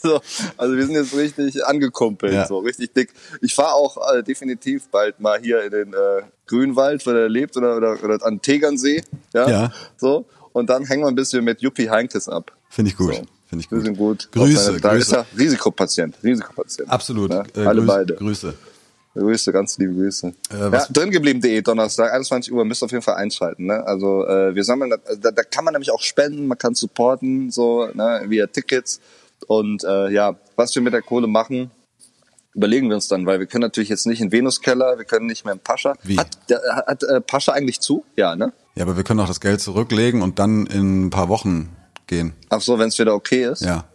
so, 0.00 0.20
also 0.56 0.76
wir 0.76 0.86
sind 0.86 0.94
jetzt 0.94 1.14
richtig 1.16 1.64
angekumpelt, 1.66 2.32
Ja. 2.32 2.46
so 2.46 2.58
richtig 2.60 2.94
dick. 2.94 3.12
Ich 3.40 3.52
fahre 3.54 3.74
auch 3.74 3.96
äh, 4.14 4.22
definitiv 4.22 4.88
bald 4.90 5.18
mal 5.18 5.40
hier 5.40 5.62
in 5.64 5.70
den 5.72 5.92
äh, 5.92 6.22
Grünwald, 6.46 7.04
wo 7.04 7.10
er 7.10 7.28
lebt, 7.28 7.56
oder, 7.56 7.76
oder, 7.76 8.02
oder 8.02 8.24
an 8.24 8.40
Tegernsee. 8.40 9.02
Ja, 9.34 9.48
Ja. 9.50 9.72
So. 9.96 10.24
Und 10.52 10.70
dann 10.70 10.84
hängen 10.84 11.02
wir 11.02 11.08
ein 11.08 11.14
bisschen 11.16 11.44
mit 11.44 11.60
Juppie 11.62 11.90
Heinkes 11.90 12.28
ab. 12.28 12.52
Finde 12.68 12.90
ich 12.92 12.96
gut. 12.96 13.14
So. 13.16 13.22
Finde 13.48 13.64
ich 13.64 13.70
Wir 13.72 13.78
gut. 13.78 13.84
sind 13.86 13.96
gut. 13.98 14.28
Grüße, 14.32 14.80
Da 14.80 14.92
ist 14.92 15.10
Grüße. 15.10 15.16
er 15.16 15.26
Risikopatient. 15.38 16.14
Risikopatient. 16.22 16.88
Absolut. 16.88 17.32
Ja, 17.32 17.42
Äh, 17.56 17.66
alle 17.66 17.80
Grüße, 17.80 17.86
beide. 17.86 18.14
Grüße. 18.14 18.54
Grüße, 19.14 19.52
ganz 19.52 19.76
liebe 19.78 19.94
Grüße. 19.94 20.32
Äh, 20.52 20.72
ja, 20.72 20.86
dringeblieben.de, 20.88 21.62
Donnerstag, 21.62 22.12
21 22.12 22.52
Uhr, 22.52 22.64
müsst 22.64 22.82
auf 22.84 22.92
jeden 22.92 23.02
Fall 23.02 23.16
einschalten. 23.16 23.66
Ne? 23.66 23.84
Also 23.84 24.26
äh, 24.26 24.54
wir 24.54 24.62
sammeln, 24.62 24.90
da, 24.90 24.96
da, 25.16 25.30
da 25.32 25.42
kann 25.42 25.64
man 25.64 25.72
nämlich 25.72 25.90
auch 25.90 26.02
spenden, 26.02 26.46
man 26.46 26.58
kann 26.58 26.74
supporten, 26.74 27.50
so 27.50 27.86
ne, 27.92 28.22
via 28.28 28.46
Tickets. 28.46 29.00
Und 29.48 29.82
äh, 29.84 30.10
ja, 30.10 30.36
was 30.54 30.74
wir 30.74 30.82
mit 30.82 30.92
der 30.92 31.02
Kohle 31.02 31.26
machen, 31.26 31.72
überlegen 32.54 32.88
wir 32.88 32.94
uns 32.94 33.08
dann, 33.08 33.26
weil 33.26 33.40
wir 33.40 33.46
können 33.46 33.62
natürlich 33.62 33.88
jetzt 33.88 34.06
nicht 34.06 34.20
in 34.20 34.30
Venuskeller, 34.30 34.98
wir 34.98 35.04
können 35.04 35.26
nicht 35.26 35.44
mehr 35.44 35.54
in 35.54 35.60
Pascha. 35.60 35.94
Wie? 36.04 36.16
Hat, 36.16 36.38
der, 36.48 36.60
hat 36.86 37.02
äh, 37.02 37.20
Pascha 37.20 37.52
eigentlich 37.52 37.80
zu? 37.80 38.04
Ja, 38.16 38.36
ne? 38.36 38.52
Ja, 38.76 38.84
aber 38.84 38.96
wir 38.96 39.02
können 39.02 39.20
auch 39.20 39.28
das 39.28 39.40
Geld 39.40 39.60
zurücklegen 39.60 40.22
und 40.22 40.38
dann 40.38 40.66
in 40.66 41.06
ein 41.06 41.10
paar 41.10 41.28
Wochen 41.28 41.76
gehen. 42.06 42.34
Ach 42.48 42.60
so, 42.60 42.78
wenn 42.78 42.88
es 42.88 42.98
wieder 42.98 43.14
okay 43.14 43.44
ist. 43.44 43.62
Ja. 43.62 43.89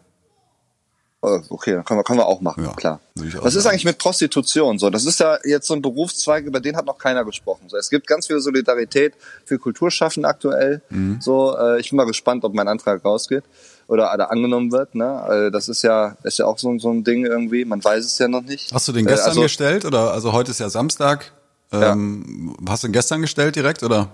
Oh, 1.21 1.39
Okay, 1.50 1.73
dann 1.73 1.85
können 1.85 2.00
wir, 2.00 2.03
können 2.03 2.19
wir 2.19 2.27
auch 2.27 2.41
machen, 2.41 2.63
Ja, 2.63 2.73
klar. 2.73 3.00
Was 3.15 3.56
ist 3.56 3.65
eigentlich 3.65 3.85
mit 3.85 3.97
Prostitution? 3.97 4.77
So, 4.77 4.89
das 4.89 5.06
ist 5.06 5.19
ja 5.19 5.39
jetzt 5.44 5.65
so 5.67 5.73
ein 5.73 5.81
Berufszweig, 5.81 6.45
über 6.45 6.59
den 6.59 6.75
hat 6.75 6.85
noch 6.85 6.97
keiner 6.97 7.25
gesprochen. 7.25 7.67
So, 7.67 7.77
es 7.77 7.89
gibt 7.89 8.06
ganz 8.06 8.27
viel 8.27 8.39
Solidarität 8.39 9.13
für 9.45 9.57
Kulturschaffende 9.57 10.27
aktuell. 10.29 10.81
Mhm. 10.89 11.19
So, 11.21 11.57
äh, 11.57 11.79
ich 11.79 11.89
bin 11.89 11.97
mal 11.97 12.06
gespannt, 12.06 12.44
ob 12.44 12.53
mein 12.53 12.67
Antrag 12.67 13.03
rausgeht 13.03 13.44
oder, 13.88 14.13
oder 14.13 14.29
angenommen 14.31 14.71
wird. 14.71 14.94
Ne? 14.94 15.47
Äh, 15.47 15.51
das 15.51 15.69
ist 15.69 15.81
ja, 15.81 16.17
ist 16.23 16.38
ja 16.38 16.45
auch 16.45 16.59
so, 16.59 16.77
so 16.77 16.91
ein 16.91 17.03
Ding 17.03 17.25
irgendwie. 17.25 17.65
Man 17.65 17.83
weiß 17.83 18.06
es 18.06 18.17
ja 18.19 18.27
noch 18.27 18.41
nicht. 18.44 18.71
Hast 18.73 18.88
du 18.88 18.91
den 18.91 19.07
Äh, 19.07 19.12
gestern 19.12 19.29
also, 19.29 19.41
gestellt 19.41 19.85
oder 19.85 20.12
also 20.12 20.33
heute 20.33 20.51
ist 20.51 20.59
ja 20.59 20.69
Samstag? 20.69 21.31
Ähm, 21.71 22.56
Hast 22.67 22.83
du 22.83 22.88
den 22.88 22.94
gestern 22.94 23.21
gestellt 23.21 23.56
direkt 23.56 23.81
oder? 23.83 24.09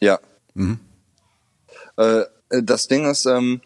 Ja. 0.00 0.18
Mhm. 0.54 0.80
Äh, 1.96 2.20
äh, 2.50 2.62
das 2.62 2.88
Ding 2.88 3.08
ist, 3.08 3.26
ähm, 3.26 3.60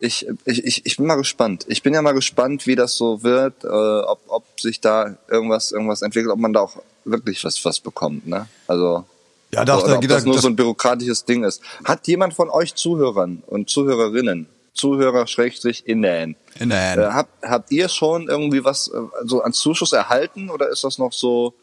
ich, 0.00 0.26
ich, 0.44 0.64
ich, 0.64 0.86
ich 0.86 0.96
bin 0.96 1.06
mal 1.06 1.16
gespannt. 1.16 1.64
Ich 1.68 1.82
bin 1.82 1.92
ja 1.94 2.02
mal 2.02 2.12
gespannt, 2.12 2.66
wie 2.66 2.76
das 2.76 2.96
so 2.96 3.22
wird, 3.22 3.64
äh, 3.64 3.68
ob, 3.68 4.20
ob 4.28 4.60
sich 4.60 4.80
da 4.80 5.16
irgendwas, 5.28 5.72
irgendwas 5.72 6.02
entwickelt, 6.02 6.32
ob 6.32 6.38
man 6.38 6.52
da 6.52 6.60
auch 6.60 6.76
wirklich 7.04 7.42
was, 7.44 7.64
was 7.64 7.80
bekommt. 7.80 8.26
Ne? 8.26 8.46
Also 8.66 9.04
Ja, 9.52 9.64
doch, 9.64 9.82
oder 9.82 9.92
da 9.92 9.98
ob 9.98 10.08
das 10.08 10.22
da- 10.22 10.26
nur 10.26 10.34
das- 10.34 10.42
so 10.42 10.48
ein 10.48 10.56
bürokratisches 10.56 11.24
Ding 11.24 11.42
ist. 11.44 11.60
Hat 11.84 12.06
jemand 12.06 12.34
von 12.34 12.48
euch 12.50 12.74
Zuhörern 12.74 13.42
und 13.46 13.68
Zuhörerinnen, 13.70 14.46
Zuhörer 14.74 15.26
Schrägstrich 15.26 15.88
innen, 15.88 16.36
Innen. 16.60 16.70
äh, 17.00 17.08
habt, 17.10 17.42
habt 17.42 17.72
ihr 17.72 17.88
schon 17.88 18.28
irgendwie 18.28 18.64
was 18.64 18.86
äh, 18.88 19.00
so 19.24 19.42
an 19.42 19.52
Zuschuss 19.52 19.92
erhalten 19.92 20.50
oder 20.50 20.68
ist 20.68 20.84
das 20.84 20.98
noch 20.98 21.12
so, 21.12 21.54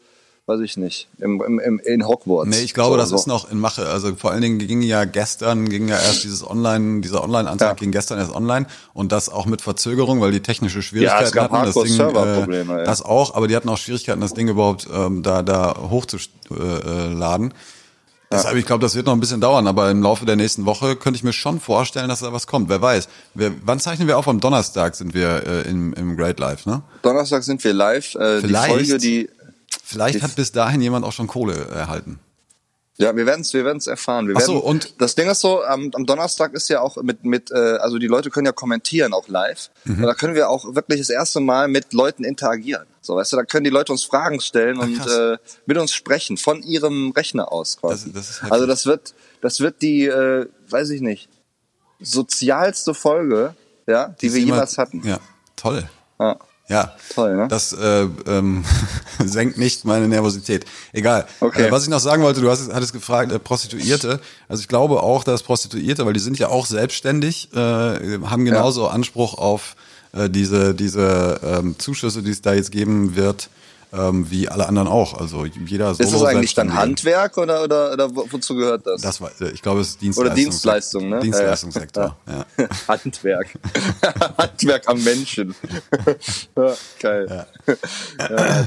weiß 0.46 0.60
ich 0.60 0.76
nicht, 0.76 1.08
im, 1.18 1.42
im, 1.42 1.58
im, 1.58 1.78
in 1.80 2.06
Hogwarts? 2.06 2.48
Nee, 2.48 2.62
ich 2.62 2.72
glaube, 2.72 2.94
so, 2.94 2.98
das 2.98 3.08
so. 3.08 3.16
ist 3.16 3.26
noch 3.26 3.50
in 3.50 3.58
Mache. 3.58 3.88
Also 3.88 4.14
vor 4.14 4.30
allen 4.30 4.42
Dingen 4.42 4.58
ging 4.58 4.80
ja 4.80 5.04
gestern, 5.04 5.68
ging 5.68 5.88
ja 5.88 5.96
erst 5.96 6.22
dieses 6.22 6.48
Online, 6.48 7.00
dieser 7.00 7.24
Online-Antrag 7.24 7.68
Ja. 7.70 7.74
ging 7.74 7.90
gestern 7.90 8.18
erst 8.18 8.32
online 8.34 8.66
und 8.94 9.10
das 9.10 9.28
auch 9.28 9.46
mit 9.46 9.60
Verzögerung, 9.60 10.20
weil 10.20 10.30
die 10.30 10.40
technische 10.40 10.82
Schwierigkeiten 10.82 11.20
Ja, 11.22 11.26
es 11.26 11.32
gab 11.32 11.50
hatten. 11.50 11.66
Das 11.66 11.74
Ding, 11.74 11.98
äh, 11.98 12.62
ja. 12.62 12.84
das 12.84 13.02
auch, 13.02 13.34
aber 13.34 13.48
die 13.48 13.56
hatten 13.56 13.68
auch 13.68 13.78
Schwierigkeiten, 13.78 14.20
das 14.20 14.34
Ding 14.34 14.48
überhaupt 14.48 14.86
ähm, 14.92 15.22
da, 15.22 15.42
da 15.42 15.76
hochzuladen. 15.90 17.50
Äh. 17.50 17.54
Deshalb, 18.28 18.56
ich 18.56 18.66
glaube, 18.66 18.82
das 18.82 18.96
wird 18.96 19.06
noch 19.06 19.12
ein 19.12 19.20
bisschen 19.20 19.40
dauern, 19.40 19.68
aber 19.68 19.88
im 19.88 20.02
Laufe 20.02 20.26
der 20.26 20.34
nächsten 20.34 20.66
Woche 20.66 20.96
könnte 20.96 21.16
ich 21.16 21.22
mir 21.22 21.32
schon 21.32 21.60
vorstellen, 21.60 22.08
dass 22.08 22.20
da 22.20 22.32
was 22.32 22.48
kommt. 22.48 22.68
Wer 22.68 22.82
weiß. 22.82 23.08
Wir, 23.34 23.54
wann 23.64 23.78
zeichnen 23.78 24.08
wir 24.08 24.18
auf? 24.18 24.26
Am 24.26 24.40
Donnerstag 24.40 24.96
sind 24.96 25.14
wir 25.14 25.46
äh, 25.46 25.68
im, 25.68 25.92
im 25.94 26.16
Great 26.16 26.40
Life, 26.40 26.68
ne? 26.68 26.82
Donnerstag 27.02 27.44
sind 27.44 27.62
wir 27.62 27.72
live. 27.72 28.16
Äh, 28.16 28.40
die 28.40 28.46
Vielleicht. 28.48 28.68
Folge, 28.68 28.98
die 28.98 29.28
Vielleicht 29.88 30.20
hat 30.22 30.34
bis 30.34 30.50
dahin 30.52 30.80
jemand 30.80 31.04
auch 31.04 31.12
schon 31.12 31.26
Kohle 31.28 31.54
erhalten. 31.68 32.18
ja, 32.98 33.14
wir 33.14 33.24
werden 33.26 33.42
es, 33.42 33.52
wir 33.52 33.64
werden's 33.64 33.86
erfahren. 33.86 34.26
Wir 34.26 34.34
Ach 34.36 34.40
so, 34.40 34.54
werden, 34.54 34.64
und- 34.64 35.00
das 35.00 35.14
Ding 35.14 35.28
ist 35.30 35.40
so, 35.40 35.62
am, 35.62 35.90
am 35.94 36.06
Donnerstag 36.06 36.54
ist 36.54 36.68
ja 36.70 36.80
auch 36.80 36.96
mit 37.02 37.24
mit, 37.24 37.50
äh, 37.52 37.54
also 37.78 37.98
die 37.98 38.06
Leute 38.08 38.30
können 38.30 38.46
ja 38.46 38.52
kommentieren 38.52 39.12
auch 39.12 39.28
live. 39.28 39.70
Mhm. 39.84 39.98
Und 39.98 40.02
da 40.02 40.14
können 40.14 40.34
wir 40.34 40.48
auch 40.48 40.74
wirklich 40.74 40.98
das 41.00 41.10
erste 41.10 41.38
Mal 41.40 41.68
mit 41.68 41.92
Leuten 41.92 42.24
interagieren. 42.24 42.86
So, 43.02 43.14
weißt 43.14 43.32
du, 43.32 43.36
da 43.36 43.44
können 43.44 43.64
die 43.64 43.70
Leute 43.70 43.92
uns 43.92 44.02
Fragen 44.02 44.40
stellen 44.40 44.78
und 44.78 44.96
krass. 44.98 45.12
äh, 45.12 45.36
mit 45.66 45.76
uns 45.78 45.92
sprechen 45.92 46.36
von 46.38 46.62
ihrem 46.64 47.12
Rechner 47.12 47.52
aus 47.52 47.76
quasi. 47.76 48.12
Das- 48.12 48.26
das 48.28 48.36
heftig. 48.38 48.52
also 48.52 48.66
das 48.66 48.86
wird, 48.86 49.14
das 49.42 49.60
wird 49.60 49.82
die, 49.82 50.06
äh, 50.06 50.46
weiß 50.70 50.90
ich 50.90 51.00
nicht, 51.02 51.28
sozialste 52.00 52.94
Folge, 52.94 53.54
ja, 53.86 54.08
die 54.20 54.22
wir 54.32 54.38
Ist 54.38 54.44
immer- 54.44 54.54
jemals 54.54 54.78
hatten. 54.78 55.06
Ja, 55.06 55.18
toll. 55.54 55.88
Ja. 56.18 56.36
Ja, 56.68 56.94
Toll, 57.14 57.36
ne? 57.36 57.46
Das 57.48 57.72
äh, 57.72 58.08
ähm, 58.26 58.64
senkt 59.24 59.56
nicht 59.56 59.84
meine 59.84 60.08
Nervosität. 60.08 60.64
Egal. 60.92 61.26
Okay. 61.40 61.68
Äh, 61.68 61.70
was 61.70 61.84
ich 61.84 61.88
noch 61.88 62.00
sagen 62.00 62.24
wollte, 62.24 62.40
du 62.40 62.50
hast, 62.50 62.72
hattest 62.72 62.92
gefragt, 62.92 63.30
äh, 63.30 63.38
Prostituierte. 63.38 64.20
Also 64.48 64.62
ich 64.62 64.68
glaube 64.68 65.00
auch, 65.00 65.22
dass 65.22 65.44
Prostituierte, 65.44 66.04
weil 66.06 66.12
die 66.12 66.20
sind 66.20 66.38
ja 66.38 66.48
auch 66.48 66.66
selbstständig, 66.66 67.50
äh, 67.54 67.56
haben 67.56 68.44
genauso 68.44 68.88
Anspruch 68.88 69.38
auf 69.38 69.76
äh, 70.12 70.28
diese 70.28 70.74
diese 70.74 71.40
ähm, 71.44 71.78
Zuschüsse, 71.78 72.22
die 72.22 72.32
es 72.32 72.42
da 72.42 72.54
jetzt 72.54 72.72
geben 72.72 73.14
wird. 73.14 73.48
Ähm, 73.92 74.30
wie 74.30 74.48
alle 74.48 74.66
anderen 74.68 74.88
auch. 74.88 75.18
Also 75.20 75.44
jeder 75.46 75.90
Ist 75.92 76.00
das 76.00 76.22
eigentlich 76.24 76.54
dann 76.54 76.74
Handwerk 76.74 77.38
oder, 77.38 77.62
oder, 77.64 77.92
oder 77.92 78.14
wo- 78.14 78.26
wozu 78.30 78.54
gehört 78.56 78.86
das? 78.86 79.00
Das 79.02 79.20
war, 79.20 79.30
ich 79.52 79.62
glaube, 79.62 79.80
es 79.80 79.96
ist 80.00 80.18
Oder 80.18 80.30
Dienstleistung. 80.30 80.34
Dienstleistung, 80.34 81.08
ne? 81.10 81.20
Dienstleistungssektor, 81.20 82.16
ja. 82.26 82.68
Handwerk. 82.88 83.48
Handwerk 84.38 84.88
am 84.88 85.02
Menschen. 85.02 85.54
ja, 86.56 86.74
geil. 87.00 87.46
Ja. 87.68 88.66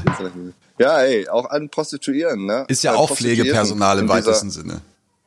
Ja, 0.78 1.02
ey, 1.02 1.28
auch 1.28 1.50
an 1.50 1.70
Prostituieren, 1.70 2.46
ne? 2.46 2.66
Ist 2.70 2.84
ja 2.84 2.94
Bei 2.94 2.98
auch 3.00 3.14
Pflegepersonal 3.16 4.00
im 4.00 4.06
dieser- 4.08 4.16
weitesten 4.16 4.50
Sinne. 4.50 4.82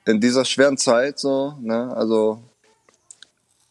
In 0.07 0.21
dieser 0.21 0.45
schweren 0.45 0.79
Zeit 0.79 1.19
so, 1.19 1.55
ne? 1.61 1.93
Also 1.95 2.41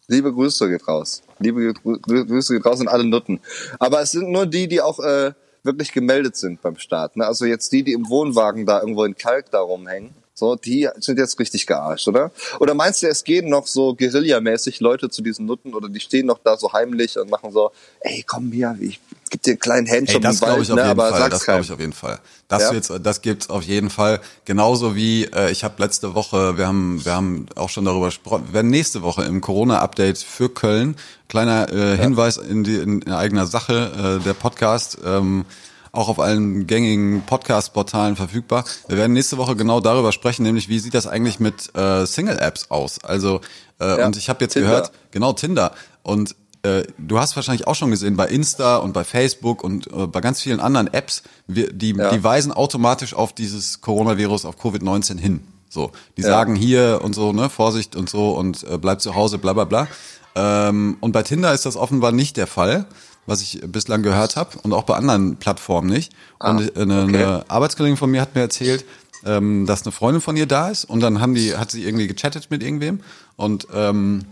liebe 0.08 0.32
Grüße 0.32 0.70
geht 0.70 0.88
raus. 0.88 1.24
Liebe 1.40 1.74
Grü 1.74 1.94
Grü- 1.96 2.26
Grüße 2.28 2.54
geht 2.54 2.66
raus 2.66 2.80
an 2.82 2.88
alle 2.88 3.04
Nutten. 3.04 3.40
Aber 3.80 4.02
es 4.02 4.12
sind 4.12 4.30
nur 4.30 4.46
die, 4.46 4.68
die 4.68 4.80
auch 4.82 5.00
äh, 5.00 5.34
wirklich 5.64 5.92
gemeldet 5.92 6.36
sind 6.36 6.62
beim 6.62 6.78
Staat. 6.78 7.18
Ne? 7.18 7.26
Also 7.26 7.46
jetzt 7.46 7.72
die, 7.72 7.84
die 7.84 7.94
im 7.94 8.10
Wohnwagen 8.10 8.66
da 8.66 8.80
irgendwo 8.80 9.04
in 9.04 9.16
Kalk 9.16 9.52
da 9.52 9.60
rumhängen. 9.60 10.14
So, 10.34 10.56
die 10.56 10.90
sind 10.98 11.20
jetzt 11.20 11.38
richtig 11.40 11.68
gearscht, 11.68 12.08
oder? 12.08 12.32
Oder 12.60 12.74
meinst 12.74 13.04
du, 13.04 13.08
es 13.08 13.24
gehen 13.24 13.48
noch 13.48 13.68
so 13.68 13.94
guerillamäßig 13.94 14.80
Leute 14.80 15.08
zu 15.10 15.22
diesen 15.22 15.46
Nutten 15.46 15.76
oder 15.76 15.88
die 15.88 16.00
stehen 16.00 16.26
noch 16.26 16.40
da 16.44 16.58
so 16.58 16.74
heimlich 16.74 17.20
und 17.20 17.30
machen 17.30 17.52
so, 17.52 17.72
ey, 18.00 18.24
komm 18.26 18.52
hier, 18.52 18.76
ich 18.80 19.00
geb 19.30 19.44
dir 19.44 19.52
einen 19.52 19.60
kleinen 19.60 19.88
Ey, 19.88 20.00
Handjob 20.00 20.24
das 20.24 20.38
im 20.38 20.42
Wald, 20.42 20.50
glaube 20.50 20.64
ich 20.64 20.72
auf 20.72 20.76
ne, 20.78 20.82
jeden 20.82 20.92
aber 21.00 21.10
Fall. 21.10 21.20
sag's 21.20 21.32
Das 21.32 21.44
glaube 21.44 21.62
ich 21.62 21.72
auf 21.72 21.80
jeden 21.80 21.94
Fall. 21.94 22.20
Das 22.48 22.64
Ja? 22.64 22.74
jetzt, 22.74 22.92
das 23.04 23.22
gibt's 23.22 23.50
auf 23.52 23.62
jeden 23.64 23.92
Fall. 23.92 24.20
Genauso 24.46 24.96
wie 24.96 25.26
äh, 25.26 25.52
ich 25.52 25.64
habe 25.64 25.76
letzte 25.78 26.16
Woche, 26.16 26.58
wir 26.58 26.66
haben, 26.66 27.06
wir 27.06 27.14
haben 27.14 27.46
auch 27.56 27.70
schon 27.70 27.86
darüber 27.86 28.08
gesprochen. 28.08 28.46
Wir 28.48 28.54
werden 28.56 28.72
nächste 28.72 29.04
Woche 29.04 29.24
im 29.24 29.42
Corona-Update 29.42 30.18
für 30.18 30.50
Köln 30.50 30.96
kleiner 31.32 31.72
äh, 31.72 31.98
Hinweis 31.98 32.36
in 32.38 32.64
die 32.64 32.76
in, 32.76 33.02
in 33.02 33.12
eigener 33.14 33.46
Sache 33.48 34.20
äh, 34.20 34.24
der 34.24 34.34
Podcast. 34.34 34.98
Ähm, 35.04 35.46
auch 35.94 36.08
auf 36.08 36.20
allen 36.22 36.68
gängigen 36.68 37.24
Podcast-Portalen 37.26 38.16
verfügbar. 38.16 38.64
Wir 38.88 38.96
werden 38.98 39.12
nächste 39.12 39.38
Woche 39.38 39.58
genau 39.58 39.82
darüber 39.82 40.14
sprechen, 40.14 40.44
nämlich 40.44 40.70
wie 40.70 40.80
sieht 40.80 40.94
das 40.94 41.06
eigentlich 41.06 41.42
mit 41.42 41.76
äh, 41.76 42.06
Single-Apps 42.06 42.72
aus? 42.72 43.04
Also 43.04 43.42
äh, 43.82 44.00
Ja, 44.00 44.06
und 44.06 44.16
ich 44.16 44.30
habe 44.30 44.42
jetzt 44.42 44.54
Tinder. 44.54 44.70
gehört, 44.70 44.92
genau 45.12 45.34
Tinder 45.34 45.74
und 46.04 46.34
äh, 46.64 46.84
du 46.98 47.20
hast 47.20 47.36
wahrscheinlich 47.36 47.68
auch 47.68 47.76
schon 47.76 47.92
gesehen 47.92 48.16
bei 48.16 48.28
Insta 48.28 48.78
und 48.78 48.94
bei 48.94 49.04
Facebook 49.04 49.66
und 49.66 49.88
äh, 49.92 50.08
bei 50.08 50.22
ganz 50.22 50.40
vielen 50.42 50.62
anderen 50.62 50.88
Apps, 50.94 51.24
wir, 51.48 51.74
die, 51.74 51.92
Ja. 51.94 52.10
die 52.10 52.24
weisen 52.24 52.54
automatisch 52.54 53.14
auf 53.14 53.34
dieses 53.34 53.82
Coronavirus, 53.82 54.46
auf 54.46 54.56
Covid-19 54.64 55.18
hin. 55.20 55.42
So, 55.74 55.92
die 56.18 56.22
Ja. 56.22 56.28
sagen 56.28 56.56
hier 56.56 57.00
und 57.02 57.16
so, 57.16 57.32
ne, 57.32 57.50
Vorsicht 57.50 57.96
und 57.96 58.10
so 58.10 58.32
und 58.32 58.64
äh, 58.64 58.78
bleib 58.78 59.00
zu 59.02 59.16
Hause, 59.16 59.38
bla 59.38 59.54
bla 59.54 59.64
bla. 59.64 59.88
Ähm, 60.36 60.98
und 61.00 61.14
bei 61.14 61.24
Tinder 61.24 61.54
ist 61.54 61.66
das 61.66 61.78
offenbar 61.78 62.12
nicht 62.12 62.36
der 62.36 62.48
Fall, 62.48 62.86
was 63.26 63.42
ich 63.42 63.62
bislang 63.66 64.04
gehört 64.04 64.36
habe 64.36 64.58
und 64.64 64.74
auch 64.74 64.84
bei 64.84 64.96
anderen 64.96 65.38
Plattformen 65.38 65.90
nicht. 65.90 66.12
Und 66.40 66.76
äh, 66.76 66.82
eine, 66.82 67.04
okay. 67.04 67.16
eine 67.24 67.46
Arbeitskollegin 67.50 67.96
von 67.98 68.12
mir 68.12 68.20
hat 68.22 68.36
mir 68.36 68.42
erzählt, 68.42 68.84
ähm, 69.26 69.66
dass 69.66 69.84
eine 69.84 69.94
Freundin 69.94 70.22
von 70.22 70.36
ihr 70.36 70.46
da 70.46 70.70
ist 70.70 70.84
und 70.86 71.00
dann 71.00 71.22
haben 71.22 71.36
die, 71.36 71.56
hat 71.56 71.72
sie 71.72 71.86
irgendwie 71.86 72.08
gechattet 72.08 72.48
mit 72.50 72.64
irgendwem 72.64 73.00
und 73.38 73.68
ähm, 73.74 74.26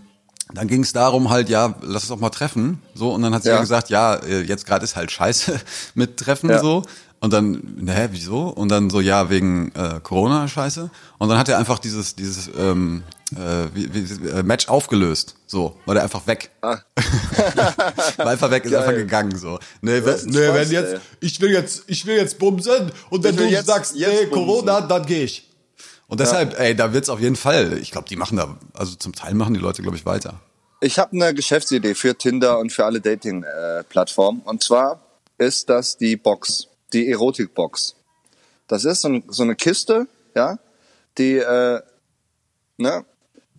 dann 0.54 0.68
ging 0.68 0.82
es 0.82 0.94
darum 0.94 1.30
halt, 1.30 1.48
ja, 1.48 1.76
lass 1.82 2.04
uns 2.04 2.08
doch 2.10 2.20
mal 2.20 2.32
treffen. 2.32 2.82
So, 2.96 3.14
und 3.14 3.22
dann 3.22 3.34
hat 3.36 3.44
sie 3.44 3.50
Ja. 3.50 3.56
ja 3.56 3.62
gesagt, 3.62 3.90
ja, 3.92 4.16
äh, 4.16 4.42
jetzt 4.42 4.66
gerade 4.66 4.84
ist 4.84 4.96
halt 4.96 5.12
scheiße 5.12 5.60
mit 5.94 6.18
Treffen 6.18 6.50
Ja. 6.50 6.60
so. 6.60 6.84
Und 7.22 7.34
dann, 7.34 7.86
hä, 7.86 8.08
wieso? 8.12 8.48
Und 8.48 8.70
dann 8.70 8.90
so, 8.90 9.02
ja, 9.02 9.30
wegen 9.30 9.72
äh, 9.76 10.00
Corona 10.02 10.48
scheiße. 10.48 10.90
Und 11.18 11.30
dann 11.30 11.38
hat 11.38 11.50
er 11.50 11.58
einfach 11.58 11.80
dieses, 11.80 12.16
dieses 12.16 12.50
ähm, 12.58 13.04
äh, 13.36 13.68
wie, 13.74 13.94
wie, 13.94 14.30
äh, 14.30 14.44
Match 14.44 14.70
aufgelöst. 14.70 15.36
So, 15.46 15.76
war 15.86 15.96
der 15.96 16.04
einfach 16.04 16.26
weg. 16.28 16.52
Ah. 16.62 16.78
war 18.18 18.28
einfach 18.28 18.52
weg, 18.52 18.64
ist 18.64 18.72
Geil. 18.72 18.82
einfach 18.82 18.96
gegangen. 18.96 19.38
So. 19.38 19.60
Nee, 19.82 20.02
wenn, 20.04 20.16
nee 20.28 20.46
Spaß, 20.46 20.56
wenn 20.56 20.72
jetzt, 20.72 20.94
ey. 20.94 21.00
ich 21.20 21.42
will 21.42 21.52
jetzt, 21.52 21.84
ich 21.88 22.06
will 22.06 22.16
jetzt 22.16 22.40
bumsen 22.40 22.92
und 23.10 23.24
wenn 23.24 23.36
du 23.36 23.46
jetzt- 23.46 23.68
sagst, 23.68 23.96
jetzt 23.96 24.10
nee, 24.10 24.26
bumsen. 24.28 24.46
Corona, 24.46 24.82
dann 24.82 25.06
geh 25.06 25.24
ich. 25.24 25.46
Und 26.08 26.20
deshalb, 26.20 26.60
ey, 26.60 26.76
da 26.76 26.92
wird's 26.92 27.10
auf 27.10 27.20
jeden 27.20 27.36
Fall, 27.36 27.78
ich 27.78 27.92
glaube, 27.92 28.08
die 28.10 28.16
machen 28.16 28.38
da, 28.38 28.58
also 28.74 28.96
zum 28.96 29.14
Teil 29.14 29.36
machen 29.36 29.54
die 29.54 29.60
Leute, 29.60 29.84
glaube 29.84 29.96
ich, 29.96 30.06
weiter. 30.08 30.40
Ich 30.82 30.98
habe 30.98 31.12
eine 31.12 31.34
Geschäftsidee 31.36 31.94
für 31.94 32.18
Tinder 32.18 32.58
und 32.58 32.72
für 32.72 32.86
alle 32.86 33.00
Dating-Plattformen. 33.02 34.42
Und 34.44 34.64
zwar 34.64 35.02
ist 35.38 35.70
das 35.70 35.98
die 35.98 36.16
Box, 36.16 36.68
die 36.94 37.10
Erotik-Box. 37.10 37.96
Das 38.68 38.86
ist 38.86 39.02
so, 39.02 39.10
ein, 39.10 39.24
so 39.28 39.44
eine 39.44 39.56
Kiste, 39.56 40.08
ja, 40.36 40.60
die, 41.18 41.38
äh, 41.38 41.82
ne, 42.78 43.06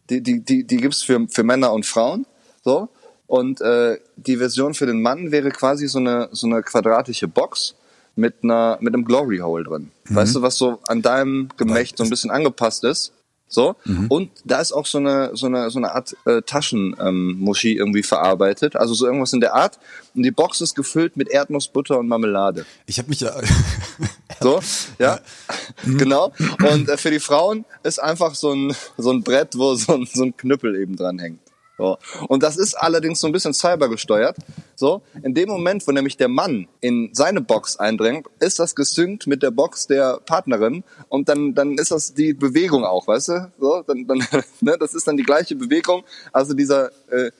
die, 0.08 0.22
die, 0.22 0.40
die, 0.40 0.66
die 0.66 0.76
gibt's 0.76 1.02
für, 1.02 1.26
für 1.28 1.42
Männer 1.42 1.72
und 1.72 1.87
Frauen, 1.87 2.26
so. 2.62 2.88
Und 3.26 3.60
äh, 3.60 3.99
die 4.16 4.38
Version 4.38 4.75
für 4.75 4.87
den 4.87 5.02
Mann 5.02 5.30
wäre 5.30 5.50
quasi 5.50 5.87
so 5.87 5.99
eine, 6.00 6.28
so 6.32 6.49
eine 6.49 6.62
quadratische 6.62 7.28
Box 7.28 7.76
mit 8.16 8.42
einer, 8.42 8.76
mit 8.80 8.92
einem 8.92 9.04
Glory 9.04 9.38
Hole 9.38 9.62
drin. 9.62 9.92
Weißt 10.08 10.34
du, 10.34 10.42
was 10.42 10.56
so 10.56 10.80
an 10.88 11.00
deinem 11.00 11.49
Gemächt 11.56 11.96
so 11.96 12.02
ein 12.02 12.10
bisschen 12.10 12.32
angepasst 12.32 12.82
ist? 12.82 13.12
So. 13.52 13.75
Und 14.09 14.30
da 14.45 14.61
ist 14.61 14.73
auch 14.73 14.87
so 14.87 14.99
eine, 14.99 15.33
so 15.35 15.47
eine, 15.47 15.71
so 15.71 15.78
eine 15.80 15.92
Art 15.92 16.16
äh, 16.25 16.40
Taschenmuschi 16.40 17.73
ähm, 17.73 17.78
irgendwie 17.78 18.04
verarbeitet. 18.04 18.76
Also 18.76 18.95
so 18.95 19.07
irgendwas 19.07 19.33
in 19.33 19.40
der 19.40 19.54
Art. 19.54 19.78
Und 20.14 20.23
die 20.23 20.30
Box 20.30 20.61
ist 20.61 20.76
gefüllt 20.76 21.16
mit 21.16 21.28
Erdnussbutter 21.28 21.99
und 21.99 22.07
Marmelade. 22.07 22.64
Ich 22.87 22.99
habe 22.99 23.09
mich 23.09 23.21
ja, 23.21 23.33
So, 24.40 24.61
ja, 24.99 25.21
genau. 25.85 26.33
Und 26.73 26.88
äh, 26.88 26.97
für 26.97 27.11
die 27.11 27.21
Frauen 27.21 27.64
ist 27.83 28.00
einfach 28.00 28.35
so 28.35 28.52
ein, 28.52 28.75
so 28.97 29.11
ein 29.11 29.23
Brett, 29.23 29.59
wo 29.59 29.75
so 29.75 29.95
ein, 29.95 30.07
so 30.07 30.23
ein 30.23 30.37
Knüppel 30.37 30.80
eben 30.80 30.97
dran 30.97 31.19
hängt. 31.19 31.40
So. 31.80 31.96
Und 32.28 32.42
das 32.42 32.58
ist 32.58 32.75
allerdings 32.75 33.20
so 33.20 33.26
ein 33.26 33.32
bisschen 33.32 33.54
cybergesteuert. 33.54 34.37
So, 34.76 35.00
in 35.22 35.32
dem 35.32 35.49
Moment, 35.49 35.87
wo 35.88 35.92
nämlich 35.92 36.18
der 36.18 36.28
Mann 36.28 36.68
in 36.80 37.08
seine 37.14 37.40
Box 37.40 37.78
eindringt, 37.78 38.26
ist 38.38 38.58
das 38.58 38.75
gesynkt 38.75 39.26
mit 39.26 39.42
der 39.42 39.50
Box 39.50 39.87
der 39.87 40.20
Partnerin 40.26 40.84
und 41.08 41.30
dann, 41.30 41.54
dann 41.54 41.78
ist 41.78 41.90
das 41.90 42.12
die 42.12 42.34
Bewegung 42.34 42.84
auch, 42.84 43.06
weißt 43.06 43.28
du? 43.28 43.52
So, 43.58 43.82
dann, 43.87 44.06
dann, 44.06 44.18
ne, 44.60 44.76
das 44.78 44.92
ist 44.92 45.06
dann 45.08 45.16
die 45.16 45.22
gleiche 45.22 45.56
Bewegung. 45.56 46.04
Also 46.34 46.52
dieser 46.52 46.90
äh, 47.10 47.30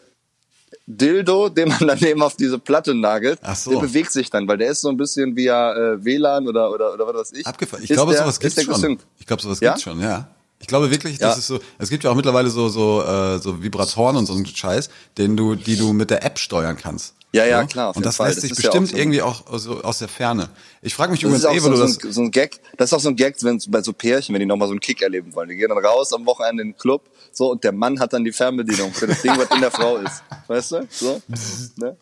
Dildo, 0.87 1.50
den 1.50 1.68
man 1.68 1.78
dann 1.88 1.99
eben 1.99 2.23
auf 2.23 2.37
diese 2.37 2.59
Platte 2.59 2.94
nagelt, 2.94 3.40
so. 3.54 3.73
der 3.73 3.80
bewegt 3.80 4.11
sich 4.12 4.30
dann, 4.30 4.49
weil 4.49 4.56
der 4.56 4.70
ist 4.70 4.80
so 4.80 4.88
ein 4.88 4.97
bisschen 4.97 5.37
via 5.37 5.75
äh, 5.75 6.04
WLAN 6.04 6.49
oder, 6.49 6.70
oder, 6.70 6.94
oder 6.94 7.06
was 7.09 7.14
weiß 7.14 7.32
ich. 7.40 7.47
abgefahren. 7.47 7.85
Ich 7.85 7.90
Ist 7.90 7.97
glaube, 7.97 8.12
der- 8.12 8.23
sowas 8.23 8.40
gibt's 8.40 8.62
schon. 8.62 8.73
gesynkt. 8.75 9.06
Ich 9.18 9.26
glaube, 9.26 9.42
sowas 9.42 9.61
Ja? 9.61 9.73
gibt's 9.73 9.82
schon, 9.82 10.00
ja. 10.00 10.28
Ich 10.61 10.67
glaube 10.67 10.90
wirklich, 10.90 11.19
das 11.19 11.35
Ja. 11.35 11.38
ist 11.38 11.47
so, 11.47 11.59
es 11.79 11.88
gibt 11.90 12.05
ja 12.05 12.11
auch 12.11 12.14
mittlerweile 12.14 12.50
so, 12.50 12.69
so, 12.69 13.02
äh, 13.02 13.38
so 13.38 13.62
Vibratoren 13.62 14.17
und 14.17 14.26
so 14.26 14.35
einen 14.35 14.45
Scheiß, 14.47 14.90
den 15.19 15.37
du, 15.37 15.55
die 15.55 15.76
du 15.76 15.93
mit 15.93 16.11
der 16.11 16.25
App 16.25 16.38
steuern 16.38 16.76
kannst. 16.76 17.14
Ja, 17.33 17.47
ja, 17.47 17.64
klar, 17.64 17.95
Und 17.97 18.05
das 18.05 18.17
Fall. 18.17 18.26
lässt 18.26 18.38
Das 18.38 18.43
sich 18.43 18.50
ist 18.52 18.59
ja 18.64 18.71
bestimmt 18.71 18.88
auch 18.88 18.93
so- 18.93 18.97
irgendwie 18.99 19.23
auch 19.23 19.59
so 19.59 19.83
aus 19.83 19.99
der 20.00 20.09
Ferne. 20.09 20.49
Ich 20.83 20.95
frage 20.97 21.12
mich 21.12 21.21
Das 21.21 21.29
übrigens 21.29 21.45
auch 21.47 21.55
eh, 21.55 21.59
so, 21.61 21.71
du 21.71 21.76
so, 21.76 21.83
das, 21.85 22.02
ein, 22.05 22.12
so 22.12 22.21
ein 22.23 22.31
Gag. 22.33 22.61
Das 22.76 22.90
ist 22.90 22.93
auch 22.93 23.00
so 23.00 23.09
ein 23.09 23.14
Gag, 23.14 23.37
wenn 23.43 23.62
bei 23.69 23.83
so 23.83 23.93
Pärchen, 23.93 24.33
wenn 24.35 24.40
die 24.40 24.47
nochmal 24.47 24.67
so 24.67 24.73
einen 24.73 24.81
Kick 24.81 25.00
erleben 25.00 25.33
wollen. 25.35 25.49
Die 25.49 25.55
gehen 25.55 25.69
dann 25.69 25.79
raus 25.79 26.12
am 26.12 26.26
Wochenende 26.26 26.62
in 26.64 26.71
den 26.73 26.76
Club, 26.76 27.09
so, 27.33 27.52
und 27.52 27.62
der 27.62 27.71
Mann 27.73 28.00
hat 28.00 28.12
dann 28.12 28.25
die 28.25 28.33
Fernbedienung 28.33 28.93
für 28.93 29.07
das 29.07 29.23
Ding, 29.23 29.33
was 29.38 29.49
in 29.55 29.61
der 29.61 29.71
Frau 29.71 29.97
ist. 29.99 30.25
Weißt 30.50 30.73
du? 30.73 30.85
So. 30.90 31.23
ne? 31.76 31.97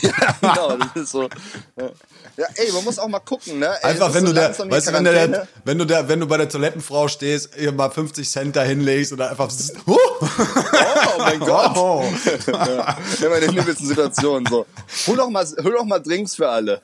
ja, 0.00 0.12
genau, 0.40 0.76
das 0.76 1.02
ist 1.02 1.10
so. 1.10 1.22
Ja. 1.22 1.90
ja, 2.36 2.46
ey, 2.54 2.70
man 2.70 2.84
muss 2.84 3.00
auch 3.00 3.08
mal 3.08 3.18
gucken, 3.18 3.58
ne? 3.58 3.66
Ey, 3.82 3.90
Einfach 3.90 4.14
wenn 4.14 4.26
du 4.26 4.32
der, 4.32 4.56
weißt 4.56 4.90
du, 4.90 4.92
wenn 4.92 5.02
du 5.02 5.10
der, 5.10 5.26
Quarantäne. 5.26 5.48
wenn 5.64 5.78
du 5.78 5.84
der, 5.84 6.08
wenn 6.08 6.20
du 6.20 6.28
bei 6.28 6.36
der 6.36 6.48
Toilettenfrau 6.48 7.08
stehst, 7.08 7.56
ihr 7.56 7.72
mal 7.72 7.90
50 7.90 8.30
Cent 8.30 8.54
da 8.54 8.62
hinlegst 8.62 9.12
oder 9.12 9.30
einfach, 9.30 9.50
huh, 9.88 9.96
Oh 10.20 11.18
mein 11.18 11.40
Gott. 11.40 11.72
oh. 11.76 12.04
ja, 12.46 12.96
immer 13.26 13.38
in 13.38 13.46
den 13.48 13.56
übelsten 13.56 13.88
Situationen 13.88 14.46
so. 14.48 14.66
Hol 15.08 15.16
doch 15.16 15.28
mal, 15.28 15.44
hol 15.44 15.72
doch 15.72 15.84
mal 15.84 15.98
Drinks 15.98 16.36
für 16.36 16.48
alle. 16.48 16.82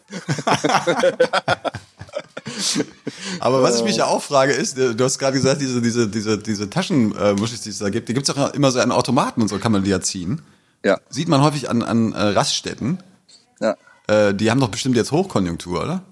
Aber 3.39 3.63
was 3.63 3.77
ich 3.77 3.85
mich 3.85 3.97
ja 3.97 4.07
auch 4.07 4.25
frage 4.25 4.55
ist, 4.55 4.77
äh, 4.77 4.93
du 4.97 5.05
hast 5.05 5.21
gerade 5.21 5.37
gesagt, 5.37 5.61
diese, 5.61 5.81
diese, 5.81 6.09
diese, 6.09 6.37
diese 6.37 6.69
Taschenmuschis, 6.69 7.61
die 7.61 7.71
es 7.71 7.79
da 7.79 7.91
gibt, 7.91 8.09
die 8.09 8.15
gibt's 8.15 8.29
auch 8.31 8.55
immer 8.55 8.73
so 8.73 8.81
an 8.81 8.91
Automaten 8.91 9.41
und 9.41 9.47
so 9.47 9.59
kann 9.59 9.71
man 9.71 9.85
die 9.85 9.91
ja 9.91 10.01
ziehen. 10.01 10.43
Ja, 10.87 11.01
Sieht 11.11 11.29
man 11.29 11.43
häufig 11.43 11.69
an, 11.69 11.83
an 11.83 12.13
äh, 12.13 12.21
Raststätten. 12.21 12.99
ja. 13.61 13.77
Äh, 14.09 14.35
die 14.35 14.51
haben 14.51 14.61
doch 14.61 14.69
bestimmt 14.69 14.97
jetzt 14.97 15.11
Hochkonjunktur, 15.11 15.83
oder? 15.83 16.03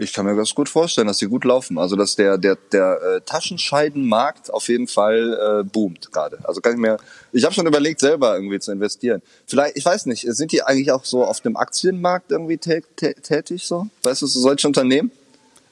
Ich 0.00 0.12
kann 0.12 0.26
mir 0.26 0.36
das 0.36 0.54
gut 0.54 0.68
vorstellen, 0.68 1.08
dass 1.08 1.18
die 1.18 1.26
gut 1.26 1.44
laufen. 1.44 1.76
Also 1.78 1.96
dass 1.96 2.14
der 2.14 2.38
der 2.38 2.56
der 2.70 3.00
äh, 3.02 3.20
Taschenscheidenmarkt 3.22 4.52
auf 4.52 4.68
jeden 4.68 4.86
Fall 4.86 5.62
äh, 5.62 5.64
boomt 5.64 6.12
gerade. 6.12 6.38
Also 6.44 6.60
kann 6.60 6.74
ich 6.74 6.78
mir. 6.78 6.98
Ich 7.32 7.44
habe 7.44 7.54
schon 7.54 7.66
überlegt, 7.66 7.98
selber 8.00 8.36
irgendwie 8.36 8.60
zu 8.60 8.70
investieren. 8.70 9.22
Vielleicht, 9.46 9.76
ich 9.76 9.84
weiß 9.84 10.06
nicht, 10.06 10.24
sind 10.28 10.52
die 10.52 10.62
eigentlich 10.62 10.92
auch 10.92 11.04
so 11.04 11.24
auf 11.24 11.40
dem 11.40 11.56
Aktienmarkt 11.56 12.30
irgendwie 12.30 12.58
tä 12.58 12.82
tä 12.96 13.14
tätig 13.14 13.66
so? 13.66 13.88
Weißt 14.04 14.22
du, 14.22 14.26
so 14.26 14.38
solche 14.40 14.68
Unternehmen? 14.68 15.10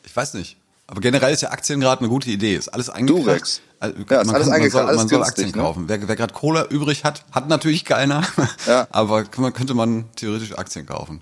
Ich 0.05 0.17
weiß 0.17 0.35
nicht. 0.35 0.57
Aber 0.89 1.01
generell 1.01 1.33
ist 1.33 1.43
ja 1.43 1.51
Aktien 1.51 1.81
gerade 1.81 2.01
eine 2.01 2.09
gute 2.09 2.31
Idee. 2.31 2.57
Ist 2.57 2.69
alles 2.69 2.91
eingekracht. 2.91 3.27
Durex. 3.27 3.61
Äh, 3.90 4.05
Ja, 4.11 4.25
man, 4.25 4.35
alles 4.35 4.49
kann, 4.49 4.61
man 4.61 4.71
soll, 4.71 4.83
alles 4.83 4.97
man 4.97 5.09
soll 5.09 5.19
günstig, 5.19 5.45
Aktien 5.45 5.57
ne? 5.57 5.62
kaufen. 5.62 5.85
Wer, 5.88 6.09
wer 6.09 6.16
gerade 6.16 6.35
Cola 6.35 6.66
übrig 6.66 7.05
hat, 7.05 7.25
hat 7.33 7.49
natürlich 7.49 7.85
keiner. 7.85 8.23
Ja. 8.66 8.87
Aber 8.93 9.25
man, 9.37 9.52
könnte 9.52 9.75
man 9.75 10.07
theoretisch 10.16 10.57
Aktien 10.57 10.87
kaufen. 10.87 11.21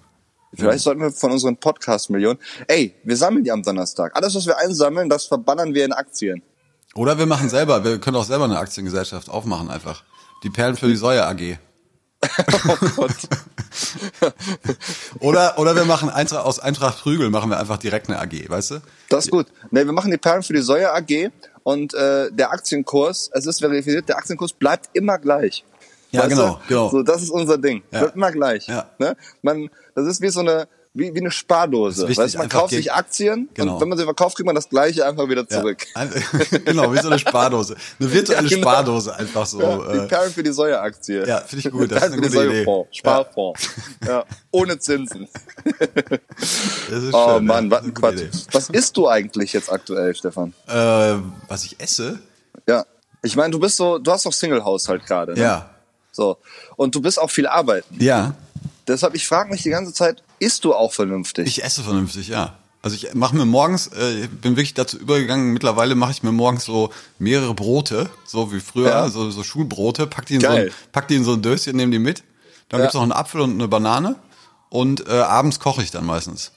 Vielleicht 0.57 0.85
sollten 0.85 1.01
wir 1.01 1.11
von 1.11 1.33
unseren 1.33 1.57
Podcast-Millionen. 1.57 2.39
Ey, 2.69 2.95
wir 3.03 3.17
sammeln 3.17 3.45
die 3.45 3.51
am 3.51 3.63
Donnerstag. 3.63 4.15
Alles, 4.17 4.35
was 4.35 4.47
wir 4.47 4.57
einsammeln, 4.59 5.09
das 5.09 5.27
verbannern 5.27 5.75
wir 5.75 5.85
in 5.85 5.93
Aktien. 5.93 6.43
Oder 6.95 7.19
wir 7.19 7.27
machen 7.27 7.49
selber, 7.49 7.83
wir 7.83 7.99
können 7.99 8.17
auch 8.17 8.25
selber 8.25 8.45
eine 8.45 8.59
Aktiengesellschaft 8.59 9.29
aufmachen 9.29 9.69
einfach. 9.69 10.05
Die 10.45 10.51
Perlen 10.51 10.77
für 10.77 10.87
die 10.87 10.97
Säue 10.97 11.27
AG. 11.27 11.59
oh 12.69 12.77
Gott. 12.97 13.13
Oder, 15.21 15.59
oder 15.59 15.75
wir 15.75 15.85
machen 15.85 16.09
Eintracht, 16.09 16.45
aus 16.45 16.59
Eintracht 16.59 17.03
Prügel 17.03 17.31
machen 17.31 17.51
wir 17.51 17.59
einfach 17.59 17.77
direkt 17.77 18.09
eine 18.09 18.21
AG, 18.21 18.49
weißt 18.49 18.71
du? 18.73 18.83
Das 19.09 19.25
ist 19.25 19.31
gut. 19.31 19.47
Nee, 19.71 19.85
wir 19.85 19.93
machen 19.93 20.11
die 20.11 20.17
Perlen 20.17 20.43
für 20.43 20.53
die 20.53 20.63
Säue 20.63 20.93
AG 20.93 21.31
und 21.65 21.95
äh, 21.95 22.31
der 22.31 22.53
Aktienkurs, 22.53 23.31
es 23.33 23.47
ist 23.47 23.59
verifiziert, 23.59 24.09
der 24.09 24.19
Aktienkurs 24.19 24.53
bleibt 24.53 24.91
immer 24.93 25.19
gleich. 25.19 25.65
Ja, 26.13 26.21
Weißt 26.21 26.31
genau, 26.31 26.53
du? 26.55 26.69
genau. 26.69 26.89
So, 26.91 27.03
das 27.03 27.23
ist 27.23 27.31
unser 27.31 27.59
Ding. 27.59 27.83
Ja. 27.91 28.01
Bleibt 28.01 28.15
immer 28.15 28.31
gleich. 28.31 28.69
Ja. 28.69 28.89
Ne? 28.99 29.17
Man, 29.43 29.69
das 29.97 30.07
ist 30.07 30.21
wie 30.21 30.29
so 30.29 30.41
eine, 30.41 30.69
wie, 30.97 31.13
wie 31.13 31.19
eine 31.21 31.31
Spardose. 31.33 32.03
Wichtig, 32.03 32.19
weißt, 32.19 32.39
man 32.39 32.49
kauft 32.49 32.73
sich 32.73 32.93
Aktien 32.93 33.49
Genau. 33.55 33.75
und 33.75 33.81
wenn 33.81 33.89
man 33.89 33.99
sie 33.99 34.05
verkauft, 34.05 34.37
kriegt 34.37 34.47
man 34.47 34.55
das 34.55 34.69
gleiche 34.69 35.05
einfach 35.05 35.29
wieder 35.29 35.47
zurück. 35.49 35.85
Ja. 35.97 36.07
Genau, 36.65 36.93
wie 36.93 36.99
so 36.99 37.09
eine 37.09 37.19
Spardose. 37.19 37.75
Eine 37.99 38.13
virtuelle 38.13 38.43
Ja, 38.49 38.57
genau. 38.57 38.71
Spardose 38.71 39.15
einfach 39.17 39.45
so. 39.47 39.61
Ja, 39.61 39.93
die 39.93 39.99
äh, 39.99 40.07
Perlen 40.07 40.33
für 40.33 40.43
die 40.45 40.53
Säue-Aktie. 40.53 41.27
Ja, 41.27 41.41
finde 41.41 41.67
ich 41.69 41.73
gut, 41.73 41.91
das 41.91 42.05
ist 42.05 42.13
eine 42.13 42.23
gute 42.23 42.45
Idee. 42.47 42.85
Sparfonds. 42.93 43.69
Ja. 44.07 44.25
Ohne 44.53 44.79
Zinsen. 44.79 45.29
das 46.91 47.03
ist 47.03 47.13
Oh 47.15 47.35
schön, 47.37 47.45
Mann, 47.47 47.65
ja. 47.67 47.71
was 47.77 47.85
ein 47.85 47.95
Quatsch. 47.95 48.15
Idee. 48.15 48.31
Was 48.53 48.71
isst 48.71 48.97
du 48.97 49.09
eigentlich 49.09 49.53
jetzt 49.53 49.71
aktuell, 49.73 50.15
Stefan? 50.15 50.55
Äh, 50.69 51.17
was 51.49 51.65
ich 51.65 51.79
esse? 51.81 52.19
Ja. 52.69 52.85
Ich 53.23 53.37
meine, 53.37 53.51
du 53.51 53.59
bist 53.59 53.77
so, 53.77 53.99
du 53.99 54.11
hast 54.13 54.27
doch 54.27 54.33
Single-Haushalt 54.33 55.05
gerade. 55.07 55.33
Ne? 55.35 55.41
Ja. 55.41 55.71
So. 56.13 56.37
Und 56.77 56.95
du 56.95 57.01
bist 57.01 57.19
auch 57.21 57.31
viel 57.31 57.47
arbeiten. 57.47 57.97
Ja. 57.99 58.35
Deshalb, 58.87 59.15
ich 59.15 59.27
frage 59.27 59.51
mich 59.51 59.63
die 59.63 59.71
ganze 59.71 59.93
Zeit, 59.95 60.23
isst 60.45 60.65
du 60.65 60.75
auch 60.75 60.93
vernünftig? 60.93 61.47
Ich 61.47 61.65
esse 61.65 61.83
vernünftig, 61.83 62.29
ja. 62.29 62.55
Also 62.83 62.97
ich 62.97 63.15
mache 63.15 63.35
mir 63.35 63.47
morgens, 63.47 63.87
äh, 63.89 64.29
bin 64.29 64.57
wirklich 64.57 64.75
dazu 64.75 64.99
übergegangen, 64.99 65.53
mittlerweile 65.55 65.95
mache 65.95 66.11
ich 66.13 66.23
mir 66.23 66.33
morgens 66.33 66.65
so 66.67 66.91
mehrere 67.19 67.55
Brote, 67.55 68.11
so 68.27 68.53
wie 68.53 68.61
früher, 68.61 68.89
Ja. 68.91 69.09
so, 69.09 69.31
so 69.31 69.43
Schulbrote, 69.43 70.07
pack 70.07 70.27
die, 70.27 70.35
in 70.35 70.41
so 70.43 70.49
ein, 70.49 70.71
pack 70.93 71.09
die 71.09 71.15
in 71.17 71.25
so 71.25 71.33
ein 71.33 71.41
Döschen, 71.43 71.77
nehme 71.77 71.93
die 71.93 71.99
mit. 71.99 72.23
Dann 72.69 72.81
Ja. 72.81 72.85
gibt's 72.87 72.95
noch 72.95 73.03
einen 73.03 73.13
Apfel 73.13 73.41
und 73.41 73.53
eine 73.53 73.69
Banane. 73.69 74.17
Und 74.69 75.09
äh, 75.09 75.13
abends 75.13 75.61
koche 75.61 75.83
ich 75.83 75.93
dann 75.93 76.05
meistens. 76.05 76.53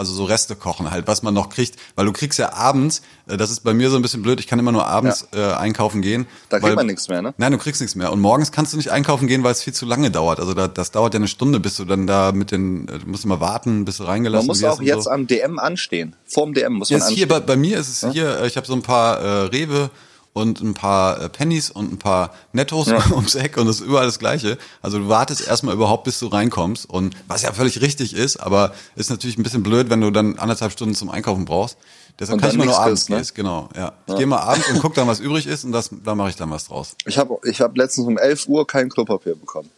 Also 0.00 0.14
so 0.14 0.24
Reste 0.24 0.56
kochen 0.56 0.90
halt, 0.90 1.06
was 1.06 1.22
man 1.22 1.34
noch 1.34 1.50
kriegt. 1.50 1.76
Weil 1.94 2.06
du 2.06 2.12
kriegst 2.12 2.38
ja 2.38 2.54
abends, 2.54 3.02
äh, 3.28 3.36
das 3.36 3.50
ist 3.50 3.60
bei 3.60 3.74
mir 3.74 3.90
so 3.90 3.96
ein 3.96 4.02
bisschen 4.02 4.22
blöd, 4.22 4.40
ich 4.40 4.46
kann 4.46 4.58
immer 4.58 4.72
nur 4.72 4.86
abends 4.86 5.28
äh, 5.34 5.52
einkaufen 5.52 6.00
gehen. 6.00 6.26
Da 6.48 6.56
kriegt 6.58 6.68
weil- 6.70 6.74
man 6.76 6.86
nichts 6.86 7.08
mehr, 7.08 7.20
ne? 7.20 7.34
Nein, 7.36 7.52
du 7.52 7.58
kriegst 7.58 7.80
nichts 7.82 7.94
mehr. 7.94 8.10
Und 8.10 8.20
morgens 8.20 8.50
kannst 8.50 8.72
du 8.72 8.78
nicht 8.78 8.90
einkaufen 8.90 9.28
gehen, 9.28 9.44
weil 9.44 9.52
es 9.52 9.62
viel 9.62 9.74
zu 9.74 9.84
lange 9.84 10.10
dauert. 10.10 10.40
Also 10.40 10.54
da, 10.54 10.68
das 10.68 10.90
dauert 10.90 11.12
ja 11.14 11.18
eine 11.18 11.28
Stunde, 11.28 11.60
bis 11.60 11.76
du 11.76 11.84
dann 11.84 12.06
da 12.06 12.32
mit 12.32 12.50
den, 12.50 12.88
äh, 12.88 12.98
du 12.98 13.06
musst 13.08 13.24
immer 13.26 13.40
warten, 13.40 13.84
bis 13.84 13.98
du 13.98 14.04
reingelassen 14.04 14.46
Man 14.46 14.56
muss 14.56 14.62
wirst 14.62 14.78
auch 14.78 14.82
jetzt 14.82 15.04
so. 15.04 15.10
am 15.10 15.26
DM 15.26 15.58
anstehen. 15.58 16.16
Vorm 16.24 16.54
DM 16.54 16.72
muss 16.72 16.88
Ja, 16.88 16.96
man 16.98 17.08
hier 17.08 17.24
anstehen. 17.24 17.28
bei, 17.28 17.40
bei 17.40 17.56
mir 17.56 17.78
ist 17.78 17.88
es 18.02 18.12
hier, 18.12 18.40
äh, 18.40 18.46
ich 18.46 18.56
habe 18.56 18.66
so 18.66 18.72
ein 18.72 18.82
paar 18.82 19.18
äh, 19.20 19.28
Rewe 19.48 19.90
und 20.32 20.60
ein 20.60 20.74
paar 20.74 21.20
äh, 21.20 21.28
Pennies 21.28 21.70
und 21.70 21.92
ein 21.92 21.98
paar 21.98 22.34
Nettos 22.52 22.88
ums 23.10 23.34
Eck 23.34 23.56
und 23.56 23.66
das 23.66 23.80
ist 23.80 23.86
überall 23.86 24.06
das 24.06 24.18
Gleiche. 24.18 24.58
Also 24.82 24.98
du 24.98 25.08
wartest 25.08 25.46
erstmal 25.46 25.74
überhaupt, 25.74 26.04
bis 26.04 26.18
du 26.18 26.28
reinkommst 26.28 26.88
und 26.88 27.16
was 27.26 27.42
ja 27.42 27.52
völlig 27.52 27.80
richtig 27.80 28.14
ist, 28.14 28.36
aber 28.36 28.72
ist 28.96 29.10
natürlich 29.10 29.38
ein 29.38 29.42
bisschen 29.42 29.62
blöd, 29.62 29.90
wenn 29.90 30.00
du 30.00 30.10
dann 30.10 30.38
anderthalb 30.38 30.72
Stunden 30.72 30.94
zum 30.94 31.10
Einkaufen 31.10 31.44
brauchst. 31.44 31.76
Deshalb 32.18 32.40
kann 32.40 32.50
ich 32.50 32.56
mal 32.56 32.66
nur 32.66 32.78
abends 32.78 33.08
ne? 33.08 33.16
gehen, 33.16 33.28
genau. 33.34 33.68
Ja. 33.74 33.92
Ich 34.06 34.16
gehe 34.16 34.26
mal 34.26 34.40
abends 34.40 34.68
und 34.68 34.80
guck 34.80 34.94
dann, 34.94 35.08
was 35.08 35.20
übrig 35.20 35.46
ist 35.46 35.64
und 35.64 35.72
das, 35.72 35.90
da 36.04 36.14
mache 36.14 36.30
ich 36.30 36.36
dann 36.36 36.50
was 36.50 36.66
draus. 36.66 36.94
Ich 37.06 37.18
habe 37.18 37.38
ich 37.44 37.60
hab 37.60 37.76
letztens 37.76 38.06
um 38.06 38.18
11 38.18 38.46
Uhr 38.46 38.66
kein 38.66 38.88
Klopapier 38.88 39.34
bekommen. 39.34 39.70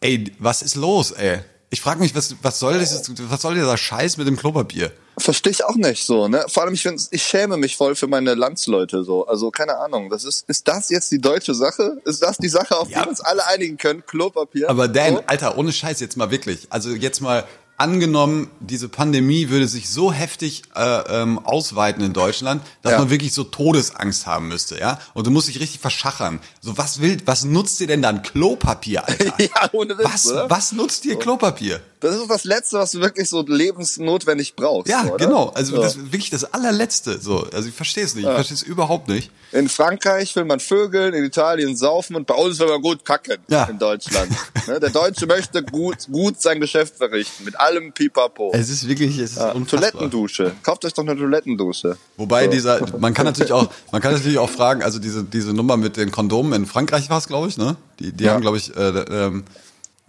Ey, 0.00 0.32
was 0.38 0.62
ist 0.62 0.76
los, 0.76 1.10
ey? 1.12 1.40
Ich 1.70 1.80
frage 1.80 2.00
mich, 2.00 2.14
was, 2.14 2.36
was 2.42 2.58
soll 2.58 2.78
dieses, 2.78 3.10
was 3.30 3.42
soll 3.42 3.54
dieser 3.54 3.76
Scheiß 3.76 4.16
mit 4.16 4.26
dem 4.26 4.36
Klopapier? 4.36 4.92
Verstehe 5.18 5.50
ich 5.52 5.64
auch 5.64 5.74
nicht 5.76 6.06
so, 6.06 6.26
ne? 6.26 6.44
Vor 6.48 6.62
allem, 6.62 6.72
ich 6.72 6.82
find's, 6.82 7.08
ich 7.10 7.22
schäme 7.22 7.56
mich 7.58 7.76
voll 7.76 7.94
für 7.94 8.06
meine 8.06 8.34
Landsleute 8.34 9.04
so. 9.04 9.26
Also, 9.26 9.50
keine 9.50 9.76
Ahnung. 9.78 10.08
Das 10.08 10.24
ist, 10.24 10.48
ist 10.48 10.66
das 10.66 10.88
jetzt 10.88 11.10
die 11.12 11.20
deutsche 11.20 11.54
Sache? 11.54 12.00
Ist 12.06 12.22
das 12.22 12.38
die 12.38 12.48
Sache, 12.48 12.78
auf 12.78 12.88
Ja. 12.88 13.00
die 13.00 13.04
wir 13.04 13.10
uns 13.10 13.20
alle 13.20 13.46
einigen 13.46 13.76
können? 13.76 14.02
Klopapier? 14.06 14.70
Aber 14.70 14.88
Dan, 14.88 15.16
So? 15.16 15.22
Alter, 15.26 15.58
ohne 15.58 15.70
Scheiß 15.72 16.00
jetzt 16.00 16.16
mal 16.16 16.30
wirklich. 16.30 16.66
Also 16.70 16.90
jetzt 16.90 17.20
mal 17.20 17.44
angenommen, 17.82 18.48
diese 18.60 18.88
Pandemie 18.88 19.50
würde 19.50 19.66
sich 19.68 19.90
so 19.90 20.12
heftig 20.12 20.62
äh, 20.74 20.80
ähm, 21.22 21.38
ausweiten 21.40 22.02
in 22.04 22.12
Deutschland, 22.12 22.62
dass 22.82 22.92
Ja. 22.92 22.98
man 23.00 23.10
wirklich 23.10 23.32
so 23.34 23.44
Todesangst 23.44 24.26
haben 24.26 24.48
müsste, 24.48 24.78
ja? 24.78 24.98
Und 25.14 25.26
du 25.26 25.30
musst 25.30 25.48
dich 25.48 25.60
richtig 25.60 25.80
verschachern. 25.80 26.40
So 26.60 26.78
was 26.78 27.00
will, 27.00 27.18
was 27.26 27.44
nutzt 27.44 27.80
dir 27.80 27.86
denn 27.88 28.00
dann 28.02 28.22
Klopapier, 28.22 29.06
Alter? 29.08 29.34
ja, 29.42 29.68
ohne 29.72 29.98
Witz, 29.98 30.04
was, 30.06 30.26
oder? 30.30 30.48
was 30.48 30.72
nutzt 30.72 31.04
dir 31.04 31.16
Klopapier? 31.18 31.80
Das 32.00 32.16
ist 32.16 32.28
das 32.28 32.42
Letzte, 32.44 32.78
was 32.78 32.90
du 32.92 33.00
wirklich 33.00 33.28
so 33.28 33.44
lebensnotwendig 33.46 34.56
brauchst. 34.56 34.88
Ja, 34.90 35.04
oder? 35.04 35.24
genau. 35.26 35.48
Also 35.54 35.76
So. 35.76 35.82
das 35.82 35.94
ist 35.96 36.12
wirklich 36.12 36.30
das 36.30 36.44
allerletzte. 36.52 37.20
So, 37.20 37.46
also 37.52 37.68
ich 37.68 37.74
verstehe 37.74 38.04
es 38.04 38.14
nicht. 38.14 38.26
Ich 38.26 38.32
verstehe 38.32 38.56
es 38.56 38.62
überhaupt 38.62 39.08
nicht. 39.08 39.30
In 39.52 39.68
Frankreich 39.68 40.34
will 40.34 40.44
man 40.44 40.58
vögeln, 40.60 41.14
in 41.14 41.24
Italien 41.24 41.76
saufen 41.76 42.16
und 42.16 42.26
bei 42.26 42.34
uns 42.34 42.58
will 42.58 42.68
man 42.68 42.80
gut 42.82 43.04
kacken 43.04 43.36
Ja. 43.48 43.64
in 43.64 43.78
Deutschland. 43.78 44.32
Ne, 44.66 44.80
Der 44.80 44.90
Deutsche 44.90 45.26
möchte 45.26 45.62
gut, 45.62 46.08
gut 46.10 46.40
sein 46.40 46.60
Geschäft 46.60 46.96
verrichten, 46.96 47.44
mit 47.44 47.58
allem 47.72 47.92
Pipapo. 47.92 48.52
Es 48.54 48.68
ist 48.70 48.86
wirklich, 48.86 49.18
es 49.18 49.32
ist 49.32 49.36
Ja. 49.38 49.52
Toilettendusche. 49.54 50.54
Kauft 50.62 50.84
euch 50.84 50.92
doch 50.94 51.02
eine 51.02 51.16
Toilettendusche. 51.16 51.96
Wobei 52.16 52.44
So. 52.44 52.50
dieser, 52.50 52.98
man 52.98 53.14
kann 53.14 53.26
natürlich 53.26 53.52
auch, 53.52 53.70
man 53.90 54.00
kann 54.02 54.12
natürlich 54.12 54.38
auch 54.38 54.50
fragen, 54.50 54.82
also 54.82 54.98
diese 54.98 55.24
diese 55.24 55.52
Nummer 55.52 55.76
mit 55.76 55.96
den 55.96 56.10
Kondomen 56.10 56.52
in 56.52 56.66
Frankreich 56.66 57.10
war 57.10 57.18
es, 57.18 57.26
glaube 57.26 57.48
ich, 57.48 57.56
ne? 57.58 57.76
Die 57.98 58.12
die 58.12 58.24
Ja. 58.24 58.32
haben, 58.34 58.40
glaube 58.40 58.56
ich, 58.58 58.76
äh, 58.76 58.80
ähm, 58.88 59.44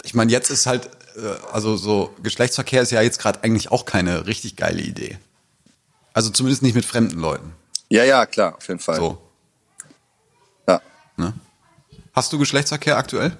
ich 0.03 0.13
meine, 0.13 0.31
jetzt 0.31 0.49
ist 0.49 0.65
halt, 0.67 0.87
äh, 1.15 1.21
also 1.51 1.75
so 1.77 2.13
Geschlechtsverkehr 2.21 2.81
ist 2.81 2.91
ja 2.91 3.01
jetzt 3.01 3.19
gerade 3.19 3.43
eigentlich 3.43 3.71
auch 3.71 3.85
keine 3.85 4.27
richtig 4.27 4.55
geile 4.55 4.81
Idee. 4.81 5.17
Also 6.13 6.29
zumindest 6.29 6.61
nicht 6.61 6.75
mit 6.75 6.85
fremden 6.85 7.19
Leuten. 7.19 7.53
Ja, 7.89 8.03
ja, 8.03 8.25
klar, 8.25 8.55
auf 8.57 8.67
jeden 8.67 8.79
Fall. 8.79 8.97
So, 8.97 9.17
Ja. 10.67 10.81
ne? 11.17 11.33
Hast 12.13 12.31
du 12.33 12.37
Geschlechtsverkehr 12.37 12.97
aktuell? 12.97 13.35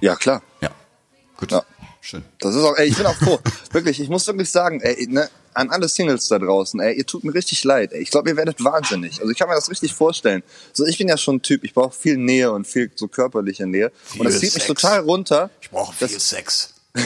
ja, 0.00 0.14
klar. 0.16 0.42
Ja. 0.60 0.70
Gut. 1.36 1.52
Ja. 1.52 1.62
Schön. 2.08 2.24
Das 2.40 2.54
ist 2.54 2.62
auch, 2.62 2.74
ey, 2.78 2.86
ich 2.88 2.96
bin 2.96 3.04
auch 3.04 3.14
froh. 3.16 3.38
wirklich, 3.72 4.00
ich 4.00 4.08
muss 4.08 4.26
wirklich 4.26 4.50
sagen, 4.50 4.80
ey, 4.80 5.06
ne, 5.10 5.28
an 5.52 5.68
alle 5.68 5.88
Singles 5.88 6.26
da 6.28 6.38
draußen, 6.38 6.80
ey, 6.80 6.96
ihr 6.96 7.04
tut 7.04 7.22
mir 7.22 7.34
richtig 7.34 7.62
leid. 7.64 7.92
Ey. 7.92 8.00
Ich 8.00 8.10
glaube, 8.10 8.30
ihr 8.30 8.36
werdet 8.38 8.64
wahnsinnig. 8.64 9.20
Also 9.20 9.30
ich 9.30 9.36
kann 9.36 9.46
mir 9.46 9.54
das 9.56 9.68
richtig 9.68 9.92
vorstellen. 9.92 10.42
So, 10.72 10.86
ich 10.86 10.96
bin 10.96 11.08
ja 11.08 11.18
schon 11.18 11.36
ein 11.36 11.42
Typ, 11.42 11.64
ich 11.64 11.74
brauche 11.74 11.94
viel 11.94 12.16
Nähe 12.16 12.50
und 12.50 12.66
viel 12.66 12.90
so 12.94 13.08
körperliche 13.08 13.66
Nähe. 13.66 13.92
und 14.16 14.24
das 14.24 14.38
Viel 14.38 14.48
zieht 14.48 14.54
mich 14.54 14.66
total 14.66 15.00
runter. 15.00 15.50
Ich 15.60 15.68
brauche 15.68 15.94
Das- 16.00 16.10
viel 16.10 16.20
Sex. 16.20 16.72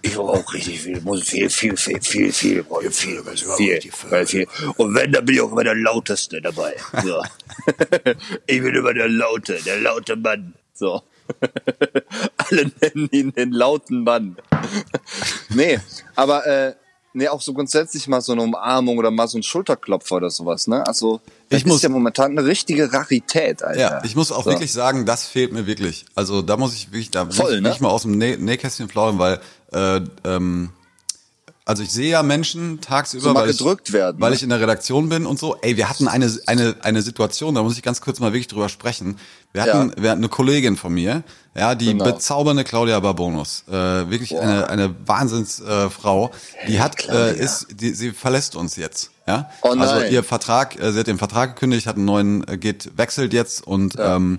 Ich 0.00 0.14
brauche 0.14 0.38
auch 0.40 0.54
richtig 0.54 0.80
viel, 0.80 1.00
muss 1.02 1.24
viel, 1.24 1.50
viel, 1.50 1.76
viel, 1.76 2.00
viel, 2.00 2.32
viel, 2.32 2.64
viel, 2.64 2.90
viel, 2.92 3.22
viel, 3.22 3.80
viel, 3.82 3.92
viel, 3.92 4.26
viel. 4.26 4.46
Und 4.78 4.94
wenn, 4.94 5.12
dann 5.12 5.24
bin 5.26 5.34
ich 5.34 5.40
auch 5.42 5.52
immer 5.52 5.64
der 5.64 5.74
Lauteste 5.74 6.40
dabei. 6.40 6.74
So. 7.04 7.22
Ich 8.46 8.62
bin 8.62 8.74
immer 8.74 8.94
der 8.94 9.08
Laute, 9.10 9.58
der 9.66 9.80
laute 9.82 10.16
Mann. 10.16 10.54
So. 10.72 11.02
Alle 12.36 12.70
nennen 12.80 13.08
ihn 13.12 13.32
den 13.32 13.52
lauten 13.52 14.04
Mann. 14.04 14.36
nee, 15.50 15.78
aber 16.14 16.46
äh, 16.46 16.74
nee, 17.12 17.28
auch 17.28 17.40
so 17.42 17.52
grundsätzlich 17.52 18.06
mal 18.08 18.20
so 18.20 18.32
eine 18.32 18.42
Umarmung 18.42 18.98
oder 18.98 19.10
mal 19.10 19.28
so 19.28 19.38
ein 19.38 19.42
Schulterklopfer 19.42 20.16
oder 20.16 20.30
sowas, 20.30 20.66
ne? 20.66 20.86
Also 20.86 21.20
das 21.48 21.60
Ich 21.60 21.66
muss- 21.66 21.76
ist 21.76 21.82
ja 21.82 21.88
momentan 21.88 22.32
eine 22.36 22.44
richtige 22.46 22.92
Rarität, 22.92 23.62
Alter. 23.62 23.80
Ja, 23.80 24.04
ich 24.04 24.16
muss 24.16 24.32
auch 24.32 24.44
So. 24.44 24.50
wirklich 24.50 24.72
sagen, 24.72 25.06
das 25.06 25.26
fehlt 25.26 25.52
mir 25.52 25.66
wirklich. 25.66 26.06
Also 26.14 26.42
da 26.42 26.56
muss 26.56 26.74
ich 26.74 26.88
wirklich, 26.92 27.10
da 27.10 27.24
muss 27.24 27.36
Voll, 27.36 27.54
ich 27.56 27.60
ne? 27.60 27.68
nicht 27.70 27.80
mal 27.80 27.88
aus 27.90 28.02
dem 28.02 28.18
Nä 28.18 28.36
Nähkästchen 28.36 28.88
plaudern, 28.88 29.18
weil 29.18 29.40
äh, 29.72 30.00
ähm, 30.24 30.70
also 31.68 31.82
ich 31.82 31.92
sehe 31.92 32.08
ja 32.10 32.22
Menschen 32.22 32.80
tagsüber, 32.80 33.22
So 33.22 33.32
mal 33.34 33.42
weil, 33.42 33.48
gedrückt 33.52 33.88
ich, 33.90 33.92
werden, 33.92 34.20
weil 34.20 34.30
ne? 34.30 34.36
ich 34.36 34.42
in 34.42 34.48
der 34.48 34.58
Redaktion 34.60 35.08
bin 35.10 35.26
und 35.26 35.38
so. 35.38 35.56
Ey, 35.60 35.76
wir 35.76 35.90
hatten 35.90 36.08
eine 36.08 36.32
eine 36.46 36.76
eine 36.80 37.02
Situation, 37.02 37.54
da 37.54 37.62
muss 37.62 37.76
ich 37.76 37.82
ganz 37.82 38.00
kurz 38.00 38.20
mal 38.20 38.32
wirklich 38.32 38.48
drüber 38.48 38.68
sprechen. 38.70 39.18
Wir 39.52 39.62
hatten, 39.62 39.92
wir 39.96 40.10
hatten 40.10 40.20
eine 40.20 40.28
Kollegin 40.30 40.76
von 40.76 40.94
mir, 40.94 41.22
ja, 41.54 41.74
die 41.74 41.88
Genau. 41.92 42.04
bezaubernde 42.04 42.64
Claudia 42.64 42.98
Barbonus, 43.00 43.64
äh, 43.68 43.72
wirklich 43.72 44.38
eine 44.38 44.68
eine 44.70 44.94
Wahnsinnsfrau. 45.06 46.30
Äh, 46.62 46.66
die 46.68 46.80
hat 46.80 47.06
äh, 47.08 47.34
ist, 47.36 47.66
die, 47.70 47.92
sie 47.92 48.12
verlässt 48.12 48.56
uns 48.56 48.76
jetzt. 48.76 49.10
Ja, 49.26 49.50
Oh 49.62 49.68
also 49.68 49.94
nein. 49.96 50.10
ihr 50.12 50.24
Vertrag, 50.24 50.80
äh, 50.80 50.90
sie 50.92 51.00
hat 51.00 51.06
den 51.06 51.18
Vertrag 51.18 51.54
gekündigt, 51.54 51.86
hat 51.86 51.96
einen 51.96 52.06
neuen, 52.06 52.48
äh, 52.48 52.56
geht, 52.56 52.90
wechselt 52.96 53.34
jetzt 53.34 53.66
und 53.66 53.94
ähm, 53.98 54.38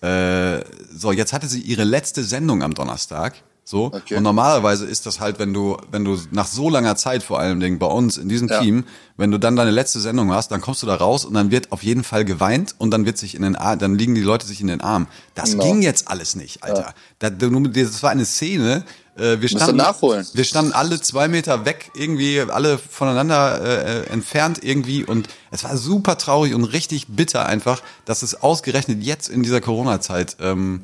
äh, 0.00 0.60
so, 0.96 1.12
jetzt 1.12 1.34
hatte 1.34 1.46
sie 1.46 1.60
ihre 1.60 1.84
letzte 1.84 2.24
Sendung 2.24 2.62
am 2.62 2.72
Donnerstag. 2.72 3.34
So. 3.64 3.86
Okay. 3.86 4.16
Und 4.16 4.24
normalerweise 4.24 4.84
ist 4.86 5.06
das 5.06 5.20
halt, 5.20 5.38
wenn 5.38 5.52
du, 5.54 5.76
wenn 5.92 6.04
du 6.04 6.18
nach 6.32 6.46
so 6.48 6.68
langer 6.68 6.96
Zeit 6.96 7.22
vor 7.22 7.38
allen 7.38 7.60
Dingen 7.60 7.78
bei 7.78 7.86
uns 7.86 8.16
in 8.18 8.28
diesem 8.28 8.48
Ja. 8.48 8.60
Team, 8.60 8.84
wenn 9.16 9.30
du 9.30 9.38
dann 9.38 9.54
deine 9.54 9.70
letzte 9.70 10.00
Sendung 10.00 10.32
hast, 10.32 10.50
dann 10.50 10.60
kommst 10.60 10.82
du 10.82 10.86
da 10.86 10.96
raus 10.96 11.24
und 11.24 11.34
dann 11.34 11.50
wird 11.52 11.70
auf 11.70 11.82
jeden 11.84 12.02
Fall 12.02 12.24
geweint 12.24 12.74
und 12.78 12.90
dann 12.90 13.06
wird 13.06 13.16
sich 13.18 13.34
in 13.36 13.42
den 13.42 13.54
Ar 13.54 13.76
dann 13.76 13.96
liegen 13.96 14.14
die 14.16 14.22
Leute 14.22 14.46
sich 14.46 14.60
in 14.60 14.66
den 14.66 14.80
Armen. 14.80 15.06
Das 15.34 15.52
Genau. 15.52 15.64
ging 15.64 15.82
jetzt 15.82 16.08
alles 16.08 16.34
nicht, 16.34 16.64
Alter. 16.64 16.94
Du- 17.20 17.68
das 17.68 18.02
war 18.02 18.10
eine 18.10 18.24
Szene, 18.24 18.84
äh, 19.16 19.40
wir 19.40 19.48
standen, 19.48 19.76
nachholen. 19.76 20.26
wir 20.32 20.44
standen 20.44 20.72
alle 20.72 21.00
zwei 21.00 21.28
Meter 21.28 21.64
weg, 21.64 21.90
irgendwie 21.94 22.40
alle 22.40 22.76
voneinander 22.78 23.60
äh, 23.62 24.06
entfernt 24.10 24.60
irgendwie 24.64 25.04
und 25.04 25.28
es 25.50 25.62
war 25.64 25.76
super 25.76 26.16
traurig 26.18 26.54
und 26.54 26.64
richtig 26.64 27.06
bitter 27.08 27.46
einfach, 27.46 27.82
dass 28.04 28.22
es 28.22 28.42
ausgerechnet 28.42 29.02
jetzt 29.02 29.28
in 29.28 29.42
dieser 29.42 29.60
Corona-Zeit, 29.60 30.38
ähm, 30.40 30.80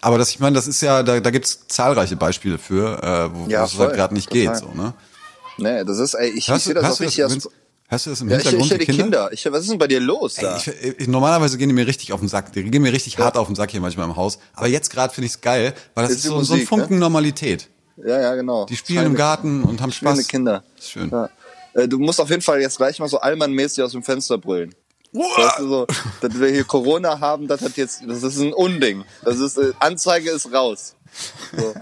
aber 0.00 0.18
das, 0.18 0.30
ich 0.30 0.40
meine, 0.40 0.54
das 0.56 0.66
ist 0.66 0.80
ja, 0.80 1.02
da, 1.02 1.20
da 1.20 1.30
gibt's 1.30 1.66
zahlreiche 1.68 2.16
Beispiele 2.16 2.58
für, 2.58 3.02
äh, 3.02 3.34
wo, 3.34 3.48
Ja, 3.48 3.64
es 3.64 3.78
halt 3.78 3.94
gerade 3.94 4.14
nicht 4.14 4.30
geht, 4.30 4.46
total. 4.46 4.60
so, 4.60 4.68
ne? 4.74 4.94
Nee, 5.58 5.84
das 5.84 5.98
ist, 5.98 6.14
ey, 6.14 6.28
ich, 6.30 6.48
ich 6.48 6.62
sehe 6.62 6.74
das 6.74 6.84
auch 6.84 7.00
richtig 7.00 7.16
das 7.22 7.32
als? 7.32 7.48
Hörst 7.90 8.06
du 8.06 8.10
das 8.10 8.20
im 8.20 8.28
Ja, 8.28 8.36
ich, 8.36 8.42
Hintergrund? 8.42 8.64
ich 8.66 8.70
höre 8.70 8.78
die 8.78 8.86
Kinder. 9.02 9.32
Ich, 9.32 9.50
was 9.50 9.62
ist 9.62 9.70
denn 9.70 9.78
bei 9.78 9.86
dir 9.88 9.98
los 10.00 10.34
da? 10.34 10.56
Ich, 10.58 10.68
ich, 10.68 11.08
normalerweise 11.08 11.56
gehen 11.56 11.68
die 11.70 11.74
mir 11.74 11.86
richtig 11.86 12.12
auf 12.12 12.20
den 12.20 12.28
Sack. 12.28 12.52
Die 12.52 12.62
gehen 12.64 12.82
mir 12.82 12.92
richtig 12.92 13.18
hart 13.18 13.36
auf 13.38 13.46
den 13.46 13.56
Sack 13.56 13.70
hier 13.70 13.80
manchmal 13.80 14.04
im 14.06 14.14
Haus. 14.14 14.38
Aber 14.54 14.66
jetzt 14.68 14.90
gerade 14.90 15.12
finde 15.14 15.26
ich 15.26 15.32
es 15.32 15.40
geil, 15.40 15.72
weil 15.94 16.04
das 16.04 16.12
Ist 16.12 16.18
ist, 16.18 16.24
so, 16.24 16.42
so 16.42 16.52
ein 16.52 16.58
Musik, 16.58 16.68
Funken 16.68 16.94
ne? 16.94 17.00
Normalität. 17.00 17.68
ja, 18.04 18.20
ja, 18.20 18.34
genau. 18.34 18.66
Die 18.66 18.76
spielen 18.76 19.06
im 19.06 19.14
Garten 19.14 19.62
und 19.62 19.80
haben 19.80 19.90
Spaß. 19.90 20.28
Kinder. 20.28 20.64
Ist 20.78 20.90
schön. 20.90 21.08
Ja. 21.10 21.30
Äh, 21.72 21.88
Du 21.88 21.98
musst 21.98 22.20
auf 22.20 22.28
jeden 22.28 22.42
Fall 22.42 22.60
jetzt 22.60 22.76
gleich 22.76 22.98
mal 22.98 23.08
so 23.08 23.20
allmannmäßig 23.20 23.82
aus 23.82 23.92
dem 23.92 24.02
Fenster 24.02 24.36
brüllen. 24.36 24.74
Weißt 25.12 25.58
du, 25.60 25.68
so, 25.68 25.86
dass 26.20 26.38
wir 26.38 26.48
hier 26.48 26.64
Corona 26.64 27.20
haben, 27.20 27.48
das 27.48 27.62
hat 27.62 27.76
jetzt, 27.76 28.02
das 28.06 28.22
ist 28.22 28.38
ein 28.38 28.52
Unding. 28.52 29.04
Das 29.24 29.38
ist, 29.38 29.56
äh, 29.56 29.72
Anzeige 29.78 30.30
ist 30.30 30.52
raus. 30.52 30.94
So. 31.56 31.74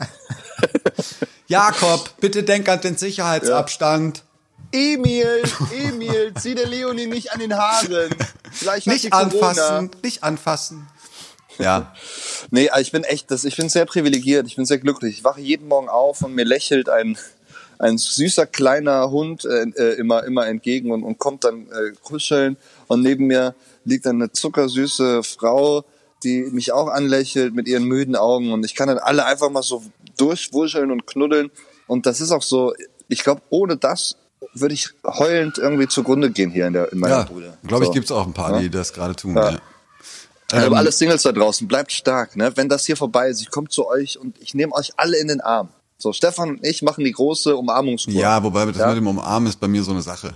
Jakob, 1.49 2.11
bitte 2.21 2.43
denk 2.43 2.69
an 2.69 2.81
den 2.81 2.97
Sicherheitsabstand. 2.97 4.25
Emil, 4.73 5.43
Emil, 5.73 6.35
zieh 6.41 6.55
der 6.55 6.67
Leonie 6.67 7.07
nicht 7.07 7.33
an 7.33 7.41
den 7.41 7.57
Haaren. 7.57 8.11
Vielleicht 8.51 8.87
Nicht 8.87 9.13
anfassen, 9.13 9.91
nicht 10.03 10.23
anfassen. 10.23 10.89
Ja, 11.59 11.95
Nee, 12.51 12.71
ich 12.81 12.93
bin 12.93 13.05
echt, 13.05 13.31
das, 13.31 13.45
ich 13.45 13.57
bin 13.57 13.69
sehr 13.69 13.87
privilegiert, 13.87 14.47
ich 14.47 14.57
bin 14.57 14.65
sehr 14.65 14.79
glücklich. 14.79 15.19
Ich 15.19 15.25
wache 15.25 15.41
jeden 15.41 15.69
Morgen 15.69 15.89
auf 15.89 16.23
und 16.23 16.35
mir 16.35 16.45
lächelt 16.45 16.89
ein, 16.89 17.19
ein 17.79 17.99
süßer 17.99 18.47
kleiner 18.47 19.11
Hund 19.11 19.45
äh, 19.45 19.65
äh, 19.77 19.95
immer, 19.99 20.25
immer 20.25 20.47
entgegen 20.47 20.91
und, 20.91 21.03
und 21.03 21.19
kommt 21.19 21.45
dann 21.45 21.67
äh, 21.67 21.93
kuscheln. 22.03 22.57
Und 22.87 23.03
neben 23.03 23.27
mir 23.27 23.55
liegt 23.85 24.07
eine 24.07 24.33
zuckersüße 24.33 25.23
Frau, 25.23 25.85
die 26.23 26.43
mich 26.51 26.73
auch 26.73 26.89
anlächelt 26.89 27.55
mit 27.55 27.69
ihren 27.69 27.85
müden 27.85 28.17
Augen. 28.17 28.53
Und 28.53 28.65
ich 28.65 28.75
kann 28.75 28.89
dann 28.89 28.99
alle 28.99 29.25
einfach 29.27 29.51
mal 29.51 29.63
so 29.63 29.83
durchwuscheln 30.17 30.91
und 30.91 31.07
knuddeln. 31.07 31.51
Und 31.87 32.07
das 32.07 32.21
ist 32.21 32.33
auch 32.33 32.43
so, 32.43 32.75
ich 33.09 33.23
glaube, 33.23 33.43
ohne 33.51 33.77
das 33.77 34.17
würde 34.55 34.75
ich 34.75 34.91
heulend 35.05 35.59
irgendwie 35.59 35.89
zugrunde 35.89 36.31
gehen 36.31 36.51
hier 36.51 36.67
in, 36.67 36.73
der, 36.73 36.93
in 36.93 36.99
meiner 36.99 37.15
ja 37.15 37.23
Bude. 37.25 37.57
glaube 37.67 37.85
ich, 37.85 37.89
so. 37.89 37.93
gibt's 37.93 38.13
auch 38.13 38.27
ein 38.27 38.33
paar, 38.33 38.59
die 38.61 38.71
das 38.71 38.93
gerade 38.93 39.15
tun. 39.15 39.37
Ja. 39.37 39.51
Ja. 39.51 39.59
Also 40.53 40.67
Ähm, 40.69 40.75
alle 40.75 40.93
Singles 40.93 41.23
da 41.23 41.33
draußen, 41.33 41.67
bleibt 41.67 41.91
stark, 41.93 42.37
ne? 42.37 42.53
Wenn 42.57 42.69
das 42.69 42.87
hier 42.87 42.97
vorbei 42.97 43.29
ist, 43.29 43.41
ich 43.41 43.51
komme 43.51 43.69
zu 43.69 43.89
euch 43.89 44.19
und 44.19 44.41
ich 44.41 44.55
nehme 44.55 44.73
euch 44.75 44.93
alle 44.97 45.19
in 45.19 45.29
den 45.29 45.41
Arm. 45.41 45.71
So, 45.99 46.13
Stefan 46.13 46.51
und 46.51 46.67
ich 46.67 46.83
machen 46.83 47.05
die 47.05 47.13
große 47.13 47.57
Umarmungstour. 47.57 48.13
ja, 48.15 48.43
wobei 48.43 48.67
das 48.67 48.77
Ja? 48.77 48.89
mit 48.89 48.99
dem 48.99 49.07
Umarmen 49.07 49.49
ist 49.49 49.59
bei 49.61 49.69
mir 49.69 49.83
so 49.83 49.93
eine 49.93 50.03
Sache. 50.03 50.35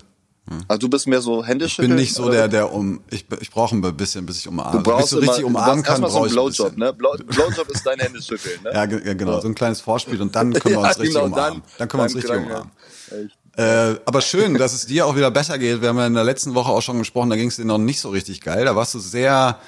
Also 0.67 0.79
du 0.81 0.89
bist 0.89 1.07
mehr 1.07 1.21
so 1.21 1.43
Ich 1.43 1.47
händeschütteln? 1.49 1.91
bin 1.91 1.97
nicht 2.01 2.13
so 2.13 2.29
der, 2.29 2.49
der 2.49 2.73
um, 2.73 3.01
ich, 3.11 3.25
ich 3.41 3.51
brauche 3.53 3.77
ein 3.77 3.97
bisschen, 3.97 4.27
bis 4.27 4.39
ich 4.39 4.49
umarme. 4.49 4.79
Du 4.79 4.83
brauchst 4.83 5.03
bis 5.03 5.05
ich 5.05 5.11
so 5.11 5.19
richtig 5.19 5.39
immer, 5.41 5.49
umarmen 5.61 5.77
du 5.77 5.83
brauchst 5.83 5.87
kann, 5.87 6.03
erstmal 6.03 6.11
so 6.11 6.37
brauche 6.41 6.41
einen 6.41 6.51
ich 6.53 6.61
ein 6.61 6.75
Blowjob, 6.75 6.77
ne? 6.79 6.93
Blow, 6.93 7.17
Blowjob 7.47 7.69
ist 7.71 7.87
dein 7.87 7.99
Händeschütteln, 8.01 8.63
ne? 8.65 8.71
Ja, 8.73 8.87
ge- 8.87 9.01
ja, 9.07 9.15
genau, 9.15 9.41
so 9.41 9.47
ein 9.47 9.55
kleines 9.55 9.81
Vorspiel 9.81 10.21
und 10.21 10.35
dann 10.35 10.53
können 10.55 10.75
wir 10.75 10.81
Ja, 10.83 10.89
uns 10.89 10.99
richtig 10.99 11.15
genau, 11.15 11.27
umarmen. 11.27 11.63
Dann, 11.79 11.89
können 11.89 12.01
wir 12.01 12.05
uns 12.05 12.13
dann- 12.15 12.21
richtig 12.23 12.31
dann- 12.31 12.47
umarmen. 12.47 13.31
Äh, 13.57 14.01
aber 14.07 14.21
schön, 14.23 14.55
dass 14.55 14.73
es 14.73 14.87
dir 14.87 15.07
auch 15.07 15.15
wieder 15.15 15.31
besser 15.31 15.59
geht. 15.59 15.83
Wir 15.83 15.89
haben 15.91 15.99
ja 15.99 16.07
in 16.07 16.15
der 16.15 16.25
letzten 16.25 16.55
Woche 16.55 16.71
auch 16.73 16.81
schon 16.83 16.99
gesprochen, 16.99 17.31
da 17.31 17.37
ging 17.37 17.49
es 17.49 17.57
dir 17.57 17.65
noch 17.65 17.79
nicht 17.79 18.01
so 18.01 18.09
richtig 18.09 18.41
geil. 18.41 18.65
Da 18.65 18.75
warst 18.75 18.95
du 18.95 18.99
sehr, 18.99 19.59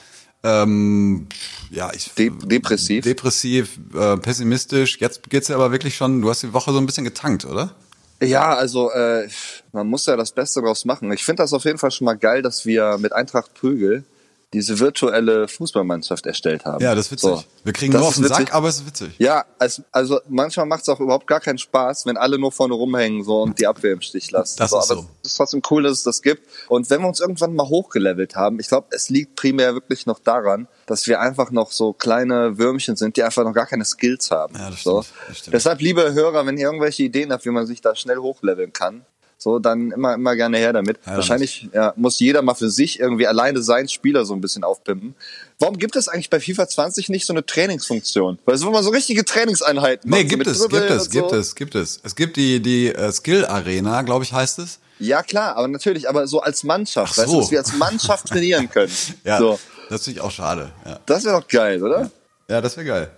ähm, 0.44 1.26
ja, 1.70 1.90
ich, 1.94 2.12
De 2.14 2.31
depressiv. 2.31 3.05
depressiv, 3.05 3.78
äh, 3.94 4.16
pessimistisch. 4.16 4.98
Jetzt 5.00 5.28
geht's 5.31 5.46
dir 5.46 5.55
aber 5.55 5.72
wirklich 5.72 5.96
schon, 5.96 6.20
du 6.22 6.31
hast 6.31 6.42
die 6.42 6.52
Woche 6.52 6.72
so 6.72 6.78
ein 6.78 6.87
bisschen 6.87 7.05
getankt, 7.05 7.44
oder? 7.44 7.74
Ja, 8.22 8.55
also 8.55 8.90
äh, 8.92 9.28
man 9.72 9.88
muss 9.88 10.07
ja 10.07 10.16
das 10.16 10.33
Beste 10.33 10.61
draus 10.61 10.85
machen. 10.85 11.11
Ich 11.12 11.24
finde 11.24 11.42
das 11.42 11.52
auf 11.52 11.64
jeden 11.64 11.78
Fall 11.78 11.90
schon 11.90 12.05
mal 12.05 12.16
geil, 12.16 12.42
dass 12.42 12.66
wir 12.66 12.98
mit 12.98 13.12
Eintracht 13.12 13.55
Prügel 13.55 14.05
diese 14.53 14.79
virtuelle 14.79 15.49
Fußballmannschaft 15.49 16.27
erstellt 16.27 16.65
haben. 16.65 16.83
Ja, 16.83 16.95
das 16.95 17.07
ist 17.07 17.12
witzig. 17.12 17.31
So. 17.31 17.45
Wir 17.65 17.73
kriegen 17.73 17.93
Das 17.93 18.01
nur 18.01 18.09
auf 18.09 18.15
den 18.15 18.25
witzig. 18.25 18.37
Sack, 18.37 18.55
aber 18.55 18.69
es 18.69 18.77
ist 18.77 18.87
witzig. 18.87 19.15
Ja, 19.19 19.45
also, 19.59 19.83
also 19.93 20.21
manchmal 20.29 20.67
macht 20.67 20.83
es 20.83 20.88
auch 20.88 21.01
überhaupt 21.01 21.27
gar 21.27 21.41
keinen 21.41 21.59
Spaß, 21.59 22.05
wenn 22.07 22.17
alle 22.17 22.38
nur 22.38 22.53
vorne 22.53 22.75
rumhängen 22.75 23.25
so 23.25 23.43
und 23.43 23.59
die 23.59 23.67
Abwehr 23.67 23.93
im 23.93 24.03
Stich 24.03 24.31
lassen. 24.31 24.59
Das 24.59 24.71
so, 24.71 24.79
ist 24.79 24.91
aber 24.91 25.03
so. 25.03 25.09
es 25.23 25.31
ist 25.31 25.37
trotzdem 25.37 25.62
cool, 25.71 25.85
dass 25.85 25.93
es 25.93 26.03
das 26.03 26.21
gibt. 26.21 26.47
Und 26.69 26.91
wenn 26.91 27.01
wir 27.01 27.09
uns 27.09 27.21
irgendwann 27.21 27.55
mal 27.55 27.69
hochgelevelt 27.69 28.37
haben, 28.37 28.61
ich 28.61 28.69
glaube, 28.69 28.88
es 28.91 29.09
liegt 29.09 29.37
primär 29.37 29.75
wirklich 29.75 30.07
noch 30.07 30.19
daran, 30.19 30.69
dass 30.87 31.07
wir 31.07 31.21
einfach 31.21 31.51
noch 31.51 31.71
so 31.73 31.93
kleine 31.93 32.59
Würmchen 32.59 32.97
sind, 32.97 33.17
die 33.17 33.23
einfach 33.23 33.45
noch 33.45 33.55
gar 33.55 33.67
keine 33.67 33.85
Skills 33.85 34.31
haben. 34.31 34.55
Ja, 34.57 34.71
das 34.71 34.83
so. 34.83 35.03
stimmt, 35.03 35.17
das 35.29 35.38
stimmt. 35.38 35.55
Deshalb, 35.55 35.81
liebe 35.81 36.12
Hörer, 36.12 36.45
wenn 36.45 36.59
ihr 36.59 36.67
irgendwelche 36.67 37.05
Ideen 37.05 37.33
habt, 37.33 37.47
wie 37.47 37.51
man 37.51 37.67
sich 37.67 37.81
da 37.81 37.95
schnell 37.95 38.19
hochleveln 38.19 38.73
kann, 38.73 39.07
so, 39.42 39.59
dann 39.59 39.90
immer, 39.90 40.14
immer 40.14 40.37
gerne 40.37 40.59
her 40.59 40.72
damit. 40.72 40.98
Ja, 41.07 41.16
Wahrscheinlich 41.16 41.68
ja, 41.72 41.92
muss 41.96 42.18
jeder 42.20 42.42
mal 42.42 42.55
für 42.55 42.70
sich 42.70 43.00
irgendwie 43.00 43.26
alleine 43.26 43.62
seinen 43.62 43.88
Spieler 43.88 44.24
so 44.24 44.35
ein 44.35 44.40
bisschen 44.40 44.64
aufpimpen. 44.64 45.14
Warum 45.59 45.78
gibt 45.78 45.96
es 45.96 46.09
eigentlich 46.09 46.31
bei 46.31 46.40
FIFA 46.40 46.68
20 46.68 47.09
nicht 47.09 47.26
so 47.26 47.33
eine 47.33 47.44
Trainingsfunktion? 47.44 48.38
Weil 48.44 48.57
so, 48.57 48.66
wo 48.66 48.70
man 48.70 48.83
so 48.83 48.90
richtige 48.90 49.24
Trainingseinheiten 49.24 50.11
Nee, 50.11 50.22
so 50.22 50.28
gibt 50.28 50.46
es, 50.46 50.59
Dribbeln 50.61 50.88
gibt 50.88 50.90
es, 50.92 51.05
so. 51.05 51.11
gibt 51.11 51.33
es, 51.33 51.55
gibt 51.55 51.74
es. 51.74 52.00
Es 52.02 52.16
gibt 52.16 52.37
die, 52.37 52.61
die 52.61 52.88
äh, 52.88 53.12
Skill 53.12 53.44
Arena, 53.46 54.02
glaube 54.02 54.24
ich, 54.24 54.33
heißt 54.33 54.59
es. 54.59 54.78
Ja, 54.98 55.22
klar, 55.22 55.57
aber 55.57 55.66
natürlich, 55.68 56.09
aber 56.09 56.26
so 56.28 56.40
als 56.40 56.62
Mannschaft, 56.64 57.14
Ach 57.14 57.18
weißt 57.18 57.28
so. 57.28 57.35
du, 57.37 57.40
dass 57.40 57.50
wir 57.50 57.59
als 57.59 57.72
Mannschaft 57.74 58.28
trainieren 58.28 58.68
können. 58.70 58.92
Ja, 59.24 59.38
So, 59.38 59.59
das 59.88 60.05
finde 60.05 60.18
ich 60.20 60.24
auch 60.24 60.31
schade. 60.31 60.70
Ja, 60.87 61.00
das 61.07 61.24
wäre 61.24 61.40
doch 61.40 61.48
geil, 61.48 61.83
oder? 61.83 62.11
ja 62.48 62.61
das 62.61 62.76
wäre 62.76 62.87
geil. 62.87 63.11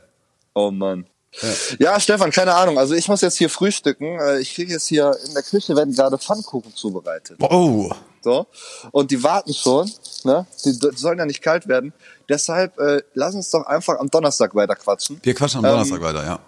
Oh 0.55 0.71
Mann. 0.71 1.07
Ja. 1.79 1.99
Stefan, 2.01 2.31
keine 2.31 2.55
Ahnung. 2.55 2.79
Also 2.79 2.95
ich 2.95 3.09
muss 3.09 3.21
jetzt 3.21 3.37
hier 3.39 3.51
frühstücken. 3.51 4.19
Äh, 4.21 4.41
Ich 4.41 4.55
kriege 4.55 4.73
jetzt 4.73 4.87
hier 4.87 5.17
in 5.27 5.35
der 5.35 5.43
Küche 5.43 5.75
werden 5.77 5.95
gerade 5.95 6.17
Pfannkuchen 6.19 6.75
zubereitet. 6.75 7.37
Oh, 7.41 7.91
So. 8.23 8.47
Und 8.93 9.11
die 9.11 9.23
warten 9.23 9.53
schon, 9.53 9.91
ne? 10.25 10.47
Die, 10.65 10.79
die 10.79 10.97
sollen 10.97 11.19
ja 11.19 11.27
nicht 11.27 11.43
kalt 11.43 11.67
werden. 11.69 11.93
Deshalb 12.29 12.79
äh, 12.79 13.03
lass 13.15 13.35
uns 13.35 13.51
doch 13.51 13.67
einfach 13.67 13.99
am 13.99 14.09
Donnerstag 14.11 14.55
weiter 14.55 14.77
quatschen. 14.77 15.21
wir 15.23 15.35
quatschen 15.35 15.59
am 15.59 15.65
Ähm, 15.67 15.71
Donnerstag 15.73 16.01
weiter, 16.01 16.25
ja. 16.25 16.39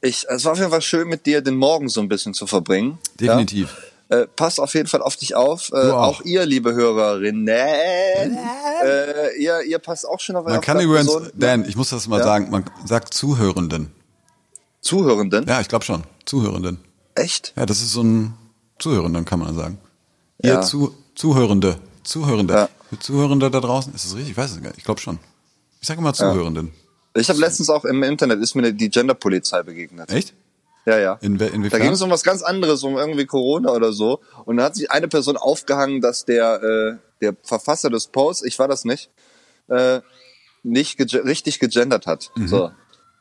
Ich, 0.00 0.24
es 0.28 0.44
war 0.44 0.52
auf 0.52 0.58
jeden 0.58 0.70
Fall 0.70 0.82
schön, 0.82 1.08
mit 1.08 1.26
dir 1.26 1.40
den 1.42 1.56
Morgen 1.56 1.88
so 1.88 2.00
ein 2.00 2.08
bisschen 2.08 2.32
zu 2.32 2.46
verbringen. 2.46 2.98
Definitiv. 3.20 3.68
Ja? 3.68 3.86
Äh, 4.10 4.26
passt 4.26 4.58
auf 4.60 4.74
jeden 4.74 4.88
Fall 4.88 5.02
auf 5.02 5.16
dich 5.16 5.34
auf. 5.36 5.70
Äh, 5.72 5.76
auch. 5.90 6.18
auch. 6.18 6.20
ihr, 6.24 6.44
liebe 6.44 6.74
Hörerinnen. 6.74 7.46
Äh, 7.48 9.36
ihr, 9.38 9.62
ihr 9.62 9.78
passt 9.78 10.06
auch 10.06 10.20
schon 10.20 10.36
auf 10.36 10.44
Man 10.44 10.56
auf 10.58 10.64
kann 10.64 10.80
übrigens, 10.80 11.06
Person- 11.10 11.30
Dan, 11.34 11.64
ich 11.68 11.76
muss 11.76 11.90
das 11.90 12.08
mal 12.08 12.18
Ja? 12.18 12.24
sagen, 12.24 12.50
man 12.50 12.64
sagt 12.84 13.14
Zuhörenden. 13.14 13.92
Zuhörenden. 14.80 15.46
Ja, 15.46 15.60
ich 15.60 15.68
glaube 15.68 15.84
schon. 15.84 16.02
Zuhörenden. 16.24 16.78
Echt? 17.14 17.52
Ja, 17.56 17.66
das 17.66 17.80
ist 17.80 17.92
so 17.92 18.02
ein 18.02 18.34
Zuhörenden, 18.78 19.24
kann 19.24 19.38
man 19.38 19.54
sagen. 19.54 19.78
Ihr 20.42 20.54
Ja. 20.54 20.60
zu, 20.62 20.94
Zuhörende. 21.14 21.76
Zuhörende. 22.02 22.54
Ja. 22.54 22.68
Zuhörende 22.98 23.50
da 23.50 23.60
draußen? 23.60 23.94
Ist 23.94 24.06
das 24.06 24.14
richtig? 24.16 24.32
Ich 24.32 24.36
weiß 24.36 24.50
es 24.52 24.56
gar 24.62 24.68
nicht. 24.70 24.78
Ich 24.78 24.84
glaube 24.84 25.00
schon. 25.00 25.18
Ich 25.80 25.86
sage 25.86 26.00
immer 26.00 26.14
Zuhörenden. 26.14 26.72
Ich 27.14 27.28
habe 27.28 27.40
letztens 27.40 27.68
auch 27.70 27.84
im 27.84 28.02
Internet 28.02 28.40
ist 28.40 28.54
mir 28.54 28.72
die 28.72 28.88
Genderpolizei 28.88 29.62
begegnet. 29.62 30.10
Echt? 30.12 30.32
Ja, 30.86 30.98
ja. 30.98 31.18
In, 31.20 31.38
we- 31.38 31.50
Da 31.70 31.78
ging 31.78 31.92
es 31.92 32.00
um 32.02 32.10
was 32.10 32.22
ganz 32.22 32.42
anderes, 32.42 32.82
um 32.82 32.96
irgendwie 32.96 33.26
Corona 33.26 33.70
oder 33.72 33.92
so. 33.92 34.20
Und 34.46 34.56
da 34.56 34.64
hat 34.64 34.74
sich 34.76 34.90
eine 34.90 35.08
Person 35.08 35.36
aufgehangen, 35.36 36.00
dass 36.00 36.24
der, 36.24 36.62
äh, 36.62 36.96
der 37.20 37.36
Verfasser 37.42 37.90
des 37.90 38.06
Posts, 38.06 38.44
ich 38.44 38.58
war 38.58 38.66
das 38.68 38.84
nicht, 38.84 39.10
äh, 39.68 40.00
nicht 40.62 40.96
gege 40.98 41.24
richtig 41.24 41.58
gegendert 41.58 42.06
hat. 42.06 42.30
Mhm. 42.36 42.48
So. 42.48 42.70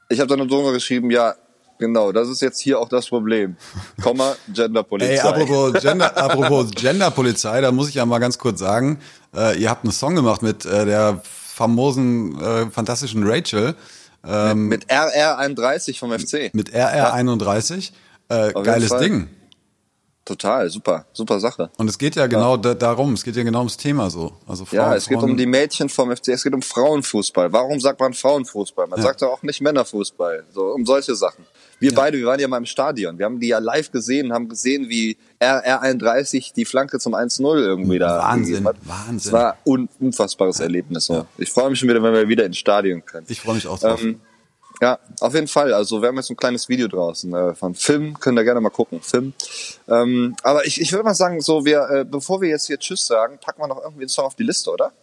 Ich 0.09 0.19
habe 0.19 0.35
dann 0.35 0.47
drunter 0.47 0.71
geschrieben, 0.71 1.11
ja, 1.11 1.35
genau, 1.77 2.11
das 2.11 2.29
ist 2.29 2.41
jetzt 2.41 2.59
hier 2.59 2.79
auch 2.79 2.89
das 2.89 3.07
Problem. 3.09 3.57
Komma, 4.01 4.35
Genderpolizei. 4.53 5.13
Ey, 5.13 5.19
apropos, 5.19 5.73
Gender, 5.81 6.17
apropos 6.17 6.71
Genderpolizei, 6.71 7.61
da 7.61 7.71
muss 7.71 7.89
ich 7.89 7.95
ja 7.95 8.05
mal 8.05 8.19
ganz 8.19 8.37
kurz 8.39 8.59
sagen, 8.59 8.99
äh, 9.35 9.59
ihr 9.61 9.69
habt 9.69 9.83
einen 9.83 9.91
Song 9.93 10.15
gemacht 10.15 10.41
mit 10.41 10.65
äh, 10.65 10.85
der 10.85 11.21
famosen, 11.23 12.39
äh, 12.41 12.65
fantastischen 12.71 13.23
Rachel 13.27 13.75
Mit 14.23 14.89
RR31 14.91 15.97
vom 15.97 16.11
FC. 16.11 16.53
mit 16.53 16.73
RR31. 16.73 17.91
Äh, 18.29 18.47
jeden 18.47 18.63
geiles 18.63 18.89
Fall. 18.89 18.99
Ding. 18.99 19.29
Total, 20.29 20.69
super, 20.69 21.07
super 21.11 21.39
Sache. 21.39 21.71
Und 21.77 21.89
es 21.89 21.97
geht 21.97 22.15
ja 22.15 22.27
genau 22.27 22.55
da, 22.55 22.75
darum, 22.75 23.13
es 23.13 23.23
geht 23.23 23.35
ja 23.35 23.41
genau 23.41 23.57
ums 23.61 23.77
Thema 23.77 24.11
so. 24.11 24.33
Also 24.47 24.63
Frauen, 24.63 24.77
Ja, 24.77 24.95
es 24.95 25.07
geht 25.07 25.17
Frauen, 25.17 25.31
um 25.31 25.37
die 25.37 25.47
Mädchen 25.47 25.89
vom 25.89 26.15
FC, 26.15 26.27
es 26.27 26.43
geht 26.43 26.53
um 26.53 26.61
Frauenfußball. 26.61 27.51
Warum 27.51 27.79
sagt 27.79 27.99
man 27.99 28.13
Frauenfußball? 28.13 28.85
Man 28.85 29.01
sagt 29.01 29.23
doch 29.23 29.29
auch 29.29 29.41
nicht 29.41 29.59
Männerfußball. 29.59 30.43
So, 30.53 30.65
um 30.67 30.85
solche 30.85 31.15
Sachen. 31.15 31.47
Wir 31.79 31.95
beide, 31.95 32.19
wir 32.19 32.27
waren 32.27 32.39
ja 32.39 32.47
mal 32.47 32.57
im 32.57 32.67
Stadion. 32.67 33.17
Wir 33.17 33.25
haben 33.25 33.39
die 33.39 33.47
ja 33.47 33.57
live 33.57 33.91
gesehen, 33.91 34.31
haben 34.31 34.49
gesehen, 34.49 34.87
wie 34.87 35.17
RR31 35.41 36.53
die 36.53 36.65
Flanke 36.65 36.99
zum 36.99 37.15
1-0 37.15 37.57
irgendwie 37.57 37.97
da. 37.97 38.19
Wahnsinn, 38.19 38.65
hat. 38.65 38.75
Wahnsinn. 38.83 39.17
Es 39.17 39.31
war 39.31 39.57
un 39.65 39.89
unfassbares 39.99 40.59
Erlebnis. 40.59 41.05
So. 41.05 41.25
Ich 41.39 41.49
freue 41.49 41.71
mich 41.71 41.79
schon 41.79 41.89
wieder, 41.89 42.03
wenn 42.03 42.13
wir 42.13 42.27
wieder 42.27 42.45
ins 42.45 42.59
Stadion 42.59 43.03
können. 43.03 43.25
Ich 43.29 43.41
freue 43.41 43.55
mich 43.55 43.65
auch 43.65 43.79
drauf. 43.79 43.99
Ähm, 44.03 44.19
ja, 44.81 44.99
auf 45.19 45.33
jeden 45.33 45.47
Fall. 45.47 45.73
Also 45.73 46.01
wir 46.01 46.07
haben 46.07 46.17
jetzt 46.17 46.29
ein 46.29 46.37
kleines 46.37 46.69
Video 46.69 46.87
draußen 46.87 47.33
äh, 47.33 47.55
von 47.55 47.75
Film, 47.75 48.19
könnt 48.19 48.37
ihr 48.39 48.43
gerne 48.43 48.61
mal 48.61 48.69
gucken. 48.69 49.01
Film. 49.01 49.33
Ähm, 49.87 50.35
aber 50.43 50.65
ich, 50.65 50.79
ich 50.79 50.91
würde 50.91 51.03
mal 51.03 51.13
sagen, 51.13 51.41
so 51.41 51.65
wir, 51.65 51.89
äh, 51.89 52.05
bevor 52.05 52.41
wir 52.41 52.49
jetzt 52.49 52.67
hier 52.67 52.79
Tschüss 52.79 53.05
sagen, 53.05 53.39
packen 53.43 53.61
wir 53.61 53.67
noch 53.67 53.81
irgendwie 53.81 54.03
einen 54.03 54.09
Song 54.09 54.25
auf 54.25 54.35
die 54.35 54.43
Liste, 54.43 54.71
oder? 54.71 54.93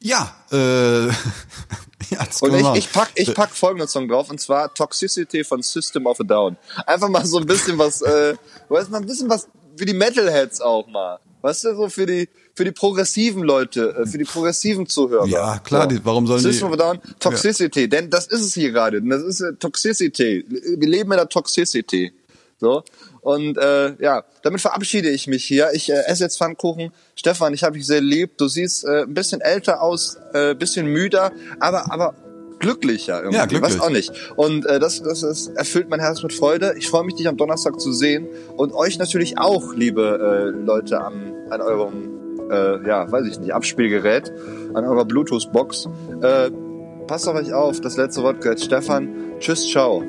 ja, 0.00 0.36
äh, 0.52 1.06
ja, 2.10 2.24
das 2.24 2.42
Und 2.42 2.54
ich, 2.54 2.84
ich 2.84 2.92
pack, 2.92 3.10
ich 3.14 3.34
pack 3.34 3.50
folgenden 3.50 3.88
Song 3.88 4.08
drauf, 4.08 4.30
und 4.30 4.40
zwar 4.40 4.72
Toxicity 4.72 5.44
von 5.44 5.62
System 5.62 6.06
of 6.06 6.20
a 6.20 6.24
Down. 6.24 6.56
Einfach 6.86 7.08
mal 7.08 7.24
so 7.24 7.38
ein 7.38 7.46
bisschen 7.46 7.78
was, 7.78 8.02
äh, 8.02 8.36
weißt 8.68 8.90
mal 8.90 8.98
ein 8.98 9.06
bisschen 9.06 9.28
was 9.28 9.48
für 9.76 9.84
die 9.84 9.94
Metalheads 9.94 10.60
auch 10.60 10.86
mal. 10.86 11.18
Weißt 11.42 11.64
du, 11.64 11.76
so 11.76 11.88
für 11.88 12.06
die, 12.06 12.28
für 12.56 12.64
die 12.64 12.72
progressiven 12.72 13.42
Leute, 13.44 13.94
äh, 14.02 14.06
für 14.06 14.18
die 14.18 14.24
progressiven 14.24 14.86
Zuhörer. 14.86 15.26
Ja, 15.26 15.58
klar, 15.60 15.82
So. 15.82 15.88
die- 15.90 16.04
warum 16.04 16.26
sollen 16.26 16.42
die- 16.42 16.50
System 16.50 16.72
a 16.72 16.76
Down, 16.76 16.98
Toxicity, 17.20 17.88
denn 17.88 18.10
das 18.10 18.26
ist 18.26 18.40
es 18.40 18.54
hier 18.54 18.72
gerade. 18.72 19.00
Das 19.02 19.22
ist 19.22 19.40
äh, 19.42 19.52
Toxicity. 19.54 20.44
Wir 20.48 20.88
leben 20.88 21.12
in 21.12 21.18
der 21.18 21.28
Toxicity. 21.28 22.12
So. 22.58 22.82
Und 23.20 23.58
äh, 23.58 23.94
ja, 24.02 24.24
damit 24.42 24.62
verabschiede 24.62 25.10
ich 25.10 25.26
mich 25.26 25.44
hier. 25.44 25.68
Ich 25.74 25.90
äh, 25.90 26.02
esse 26.06 26.24
jetzt 26.24 26.38
Pfannkuchen. 26.38 26.90
Stefan, 27.14 27.52
ich 27.52 27.62
habe 27.62 27.76
dich 27.76 27.86
sehr 27.86 28.00
lieb. 28.00 28.38
Du 28.38 28.48
siehst 28.48 28.84
äh, 28.84 29.02
ein 29.02 29.12
bisschen 29.12 29.42
älter 29.42 29.82
aus, 29.82 30.16
äh, 30.32 30.54
bisschen 30.54 30.86
müder, 30.86 31.32
aber 31.60 31.92
aber 31.92 32.14
glücklicher 32.58 33.18
irgendwie. 33.18 33.36
Ja, 33.36 33.44
glücklich. 33.44 33.74
Weiß 33.74 33.80
auch 33.80 33.90
nicht. 33.90 34.10
Und 34.36 34.64
äh, 34.64 34.78
das, 34.80 35.02
das, 35.02 35.20
das 35.20 35.48
erfüllt 35.48 35.90
mein 35.90 36.00
Herz 36.00 36.22
mit 36.22 36.32
Freude. 36.32 36.74
Ich 36.78 36.88
freue 36.88 37.04
mich, 37.04 37.16
dich 37.16 37.28
am 37.28 37.36
Donnerstag 37.36 37.78
zu 37.78 37.92
sehen 37.92 38.26
und 38.56 38.72
euch 38.72 38.98
natürlich 38.98 39.36
auch, 39.38 39.74
liebe 39.74 40.52
äh, 40.56 40.64
Leute, 40.64 40.98
am, 41.02 41.34
an 41.50 41.60
eurem, 41.60 42.15
äh, 42.50 42.86
ja, 42.86 43.10
weiß 43.10 43.26
ich 43.26 43.38
nicht, 43.38 43.54
Abspielgerät, 43.54 44.32
an 44.74 44.84
eurer 44.84 45.04
Bluetooth-Box. 45.04 45.88
Äh, 46.22 46.50
passt 47.06 47.28
auf 47.28 47.36
euch 47.36 47.52
auf. 47.52 47.80
Das 47.80 47.96
letzte 47.96 48.22
Wort 48.22 48.40
gehört 48.40 48.60
Stefan. 48.60 49.08
Tschüss, 49.38 49.68
ciao. 49.68 50.02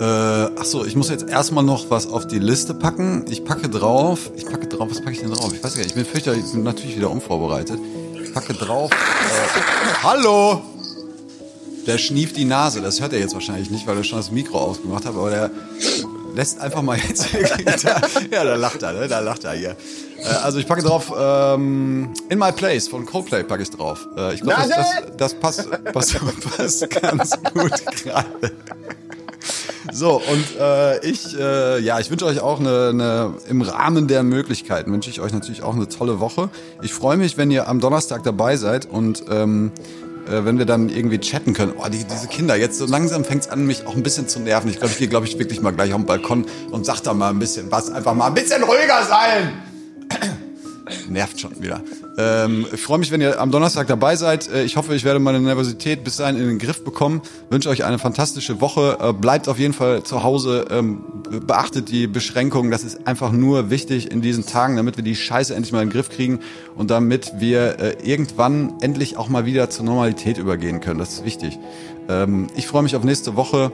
Äh, 0.00 0.04
ach 0.04 0.64
so, 0.64 0.84
ich 0.84 0.94
muss 0.94 1.10
jetzt 1.10 1.28
erstmal 1.28 1.64
noch 1.64 1.90
was 1.90 2.06
auf 2.06 2.26
die 2.26 2.38
Liste 2.38 2.72
packen. 2.74 3.24
Ich 3.28 3.44
packe 3.44 3.68
drauf. 3.68 4.30
Ich 4.36 4.46
packe 4.46 4.68
drauf. 4.68 4.88
Was 4.90 5.00
packe 5.00 5.12
ich 5.12 5.20
denn 5.20 5.30
drauf? 5.30 5.52
Ich 5.52 5.62
weiß 5.62 5.74
gar 5.74 5.78
nicht. 5.78 5.90
Ich 5.90 5.94
bin 5.94 6.04
fürchterlich, 6.04 6.44
ich 6.44 6.52
bin 6.52 6.62
natürlich 6.62 6.96
wieder 6.96 7.10
unvorbereitet. 7.10 7.78
Ich 8.22 8.32
packe 8.32 8.54
drauf. 8.54 8.90
Äh, 8.92 10.02
hallo! 10.02 10.62
Der 11.86 11.98
schnieft 11.98 12.36
die 12.36 12.44
Nase. 12.44 12.80
Das 12.80 13.00
hört 13.00 13.12
er 13.12 13.18
jetzt 13.18 13.34
wahrscheinlich 13.34 13.70
nicht, 13.70 13.86
weil 13.86 13.96
er 13.96 14.04
schon 14.04 14.18
das 14.18 14.30
Mikro 14.30 14.58
ausgemacht 14.58 15.04
hat. 15.04 15.14
Aber 15.16 15.30
der 15.30 15.50
lässt 16.34 16.60
einfach 16.60 16.82
mal 16.82 16.96
jetzt. 16.98 17.26
ja, 18.30 18.44
da 18.44 18.54
lacht 18.54 18.82
er, 18.82 18.92
ne? 18.92 19.08
Da 19.08 19.18
lacht 19.18 19.44
er 19.44 19.52
hier. 19.52 19.76
Äh, 20.18 20.28
also 20.42 20.58
ich 20.58 20.66
packe 20.66 20.82
drauf. 20.82 21.12
Ähm, 21.16 22.12
In 22.28 22.38
My 22.38 22.52
Place 22.52 22.88
von 22.88 23.06
Coldplay 23.06 23.44
packe 23.44 23.62
ich 23.62 23.70
drauf. 23.70 24.08
Äh, 24.16 24.34
ich 24.34 24.42
glaube, 24.42 24.62
das, 24.68 24.68
das, 24.68 25.16
das 25.16 25.34
passt, 25.34 25.84
passt, 25.92 26.18
passt 26.56 26.90
ganz 26.90 27.30
gut 27.52 27.72
gerade. 28.02 28.52
So, 29.92 30.16
und 30.16 30.60
äh, 30.60 31.04
ich, 31.06 31.36
äh, 31.38 31.80
ja, 31.80 31.98
ich 31.98 32.10
wünsche 32.10 32.26
euch 32.26 32.40
auch 32.40 32.60
eine, 32.60 32.88
eine, 32.90 33.34
im 33.48 33.62
Rahmen 33.62 34.06
der 34.06 34.22
Möglichkeiten, 34.22 34.92
wünsche 34.92 35.08
ich 35.08 35.20
euch 35.20 35.32
natürlich 35.32 35.62
auch 35.62 35.74
eine 35.74 35.88
tolle 35.88 36.20
Woche. 36.20 36.50
Ich 36.82 36.92
freue 36.92 37.16
mich, 37.16 37.38
wenn 37.38 37.50
ihr 37.50 37.68
am 37.68 37.80
Donnerstag 37.80 38.22
dabei 38.22 38.56
seid 38.56 38.86
und 38.86 39.24
ähm, 39.30 39.72
äh, 40.26 40.44
wenn 40.44 40.58
wir 40.58 40.66
dann 40.66 40.90
irgendwie 40.90 41.18
chatten 41.18 41.54
können. 41.54 41.72
Oh, 41.78 41.88
die, 41.88 42.04
diese 42.04 42.28
Kinder, 42.28 42.56
jetzt 42.56 42.78
so 42.78 42.86
langsam 42.86 43.24
fängt's 43.24 43.48
an, 43.48 43.66
mich 43.66 43.86
auch 43.86 43.96
ein 43.96 44.02
bisschen 44.02 44.28
zu 44.28 44.40
nerven. 44.40 44.68
Ich 44.70 44.78
glaube, 44.78 44.92
ich 44.92 44.98
gehe, 44.98 45.08
glaube 45.08 45.26
ich, 45.26 45.38
wirklich 45.38 45.62
mal 45.62 45.72
gleich 45.72 45.92
auf 45.92 46.00
den 46.00 46.06
Balkon 46.06 46.46
und 46.70 46.84
sag 46.84 47.00
da 47.00 47.14
mal 47.14 47.30
ein 47.30 47.38
bisschen 47.38 47.70
was. 47.70 47.90
Einfach 47.90 48.14
mal 48.14 48.26
ein 48.26 48.34
bisschen 48.34 48.62
ruhiger 48.62 49.04
sein. 49.08 49.67
Nervt 51.08 51.40
schon 51.40 51.60
wieder. 51.62 51.80
Ähm, 52.16 52.66
ich 52.72 52.80
freue 52.80 52.98
mich, 52.98 53.10
wenn 53.10 53.20
ihr 53.20 53.40
am 53.40 53.50
Donnerstag 53.50 53.86
dabei 53.86 54.16
seid. 54.16 54.48
Äh, 54.52 54.64
Ich 54.64 54.76
hoffe, 54.76 54.94
ich 54.94 55.04
werde 55.04 55.18
meine 55.20 55.40
Nervosität 55.40 56.04
bis 56.04 56.16
dahin 56.16 56.36
in 56.36 56.46
den 56.48 56.58
Griff 56.58 56.84
bekommen. 56.84 57.22
Wünsche 57.50 57.68
euch 57.68 57.84
eine 57.84 57.98
fantastische 57.98 58.60
Woche. 58.60 58.98
Äh, 59.00 59.12
Bleibt 59.12 59.48
auf 59.48 59.58
jeden 59.58 59.74
Fall 59.74 60.02
zu 60.02 60.22
Hause. 60.22 60.66
Ähm, 60.70 61.00
be- 61.30 61.40
Beachtet 61.40 61.88
die 61.90 62.06
Beschränkungen. 62.06 62.70
Das 62.70 62.84
ist 62.84 63.06
einfach 63.06 63.32
nur 63.32 63.70
wichtig 63.70 64.10
in 64.10 64.20
diesen 64.20 64.46
Tagen, 64.46 64.76
damit 64.76 64.96
wir 64.96 65.04
die 65.04 65.16
Scheiße 65.16 65.54
endlich 65.54 65.72
mal 65.72 65.82
in 65.82 65.88
den 65.88 65.92
Griff 65.92 66.08
kriegen 66.10 66.40
und 66.76 66.90
damit 66.90 67.32
wir 67.38 67.78
äh, 67.78 67.96
irgendwann 68.02 68.74
endlich 68.80 69.16
auch 69.16 69.28
mal 69.28 69.44
wieder 69.46 69.70
zur 69.70 69.84
Normalität 69.84 70.38
übergehen 70.38 70.80
können. 70.80 70.98
Das 70.98 71.10
ist 71.12 71.24
wichtig. 71.24 71.58
Ähm, 72.08 72.48
Ich 72.56 72.66
freue 72.66 72.82
mich 72.82 72.96
auf 72.96 73.04
nächste 73.04 73.36
Woche. 73.36 73.72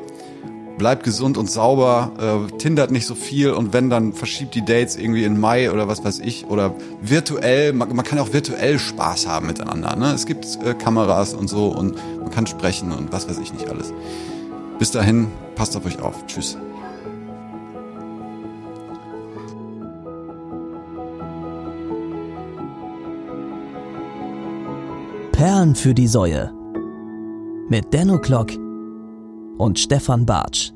Bleibt 0.79 1.05
gesund 1.05 1.39
und 1.39 1.49
sauber, 1.49 2.49
äh, 2.51 2.57
tindert 2.59 2.91
nicht 2.91 3.07
so 3.07 3.15
viel 3.15 3.53
und 3.53 3.73
wenn, 3.73 3.91
dann 3.91 4.13
verschiebt 4.13 4.55
die 4.55 4.65
Dates 4.65 4.97
irgendwie 4.97 5.25
in 5.25 5.39
Mai 5.39 5.71
oder 5.71 5.87
was 5.87 6.05
weiß 6.05 6.19
ich. 6.19 6.47
Oder 6.49 6.75
virtuell, 7.01 7.73
man, 7.73 7.95
man 7.95 8.05
kann 8.05 8.19
auch 8.19 8.33
virtuell 8.33 8.79
Spaß 8.79 9.29
haben 9.29 9.47
miteinander. 9.47 9.95
Ne? 9.95 10.13
Es 10.13 10.27
gibt 10.27 10.59
äh, 10.65 10.75
Kameras 10.75 11.35
und 11.35 11.49
so 11.49 11.69
und 11.69 11.95
man 12.21 12.31
kann 12.31 12.47
sprechen 12.47 12.91
und 12.91 13.13
was 13.13 13.29
weiß 13.29 13.39
ich 13.39 13.53
nicht 13.53 13.69
alles. 13.69 13.93
Bis 14.79 14.91
dahin, 14.91 15.29
passt 15.55 15.77
auf 15.77 15.87
euch 15.87 16.01
auf. 16.01 16.27
Tschüss. 16.27 16.59
Perlen 25.31 25.75
für 25.75 25.95
die 25.95 26.09
Säue. 26.09 26.53
Mit 27.69 27.93
Denno 27.93 28.19
Klock 28.19 28.51
und 29.57 29.79
Stefan 29.79 30.27
Bartsch. 30.27 30.74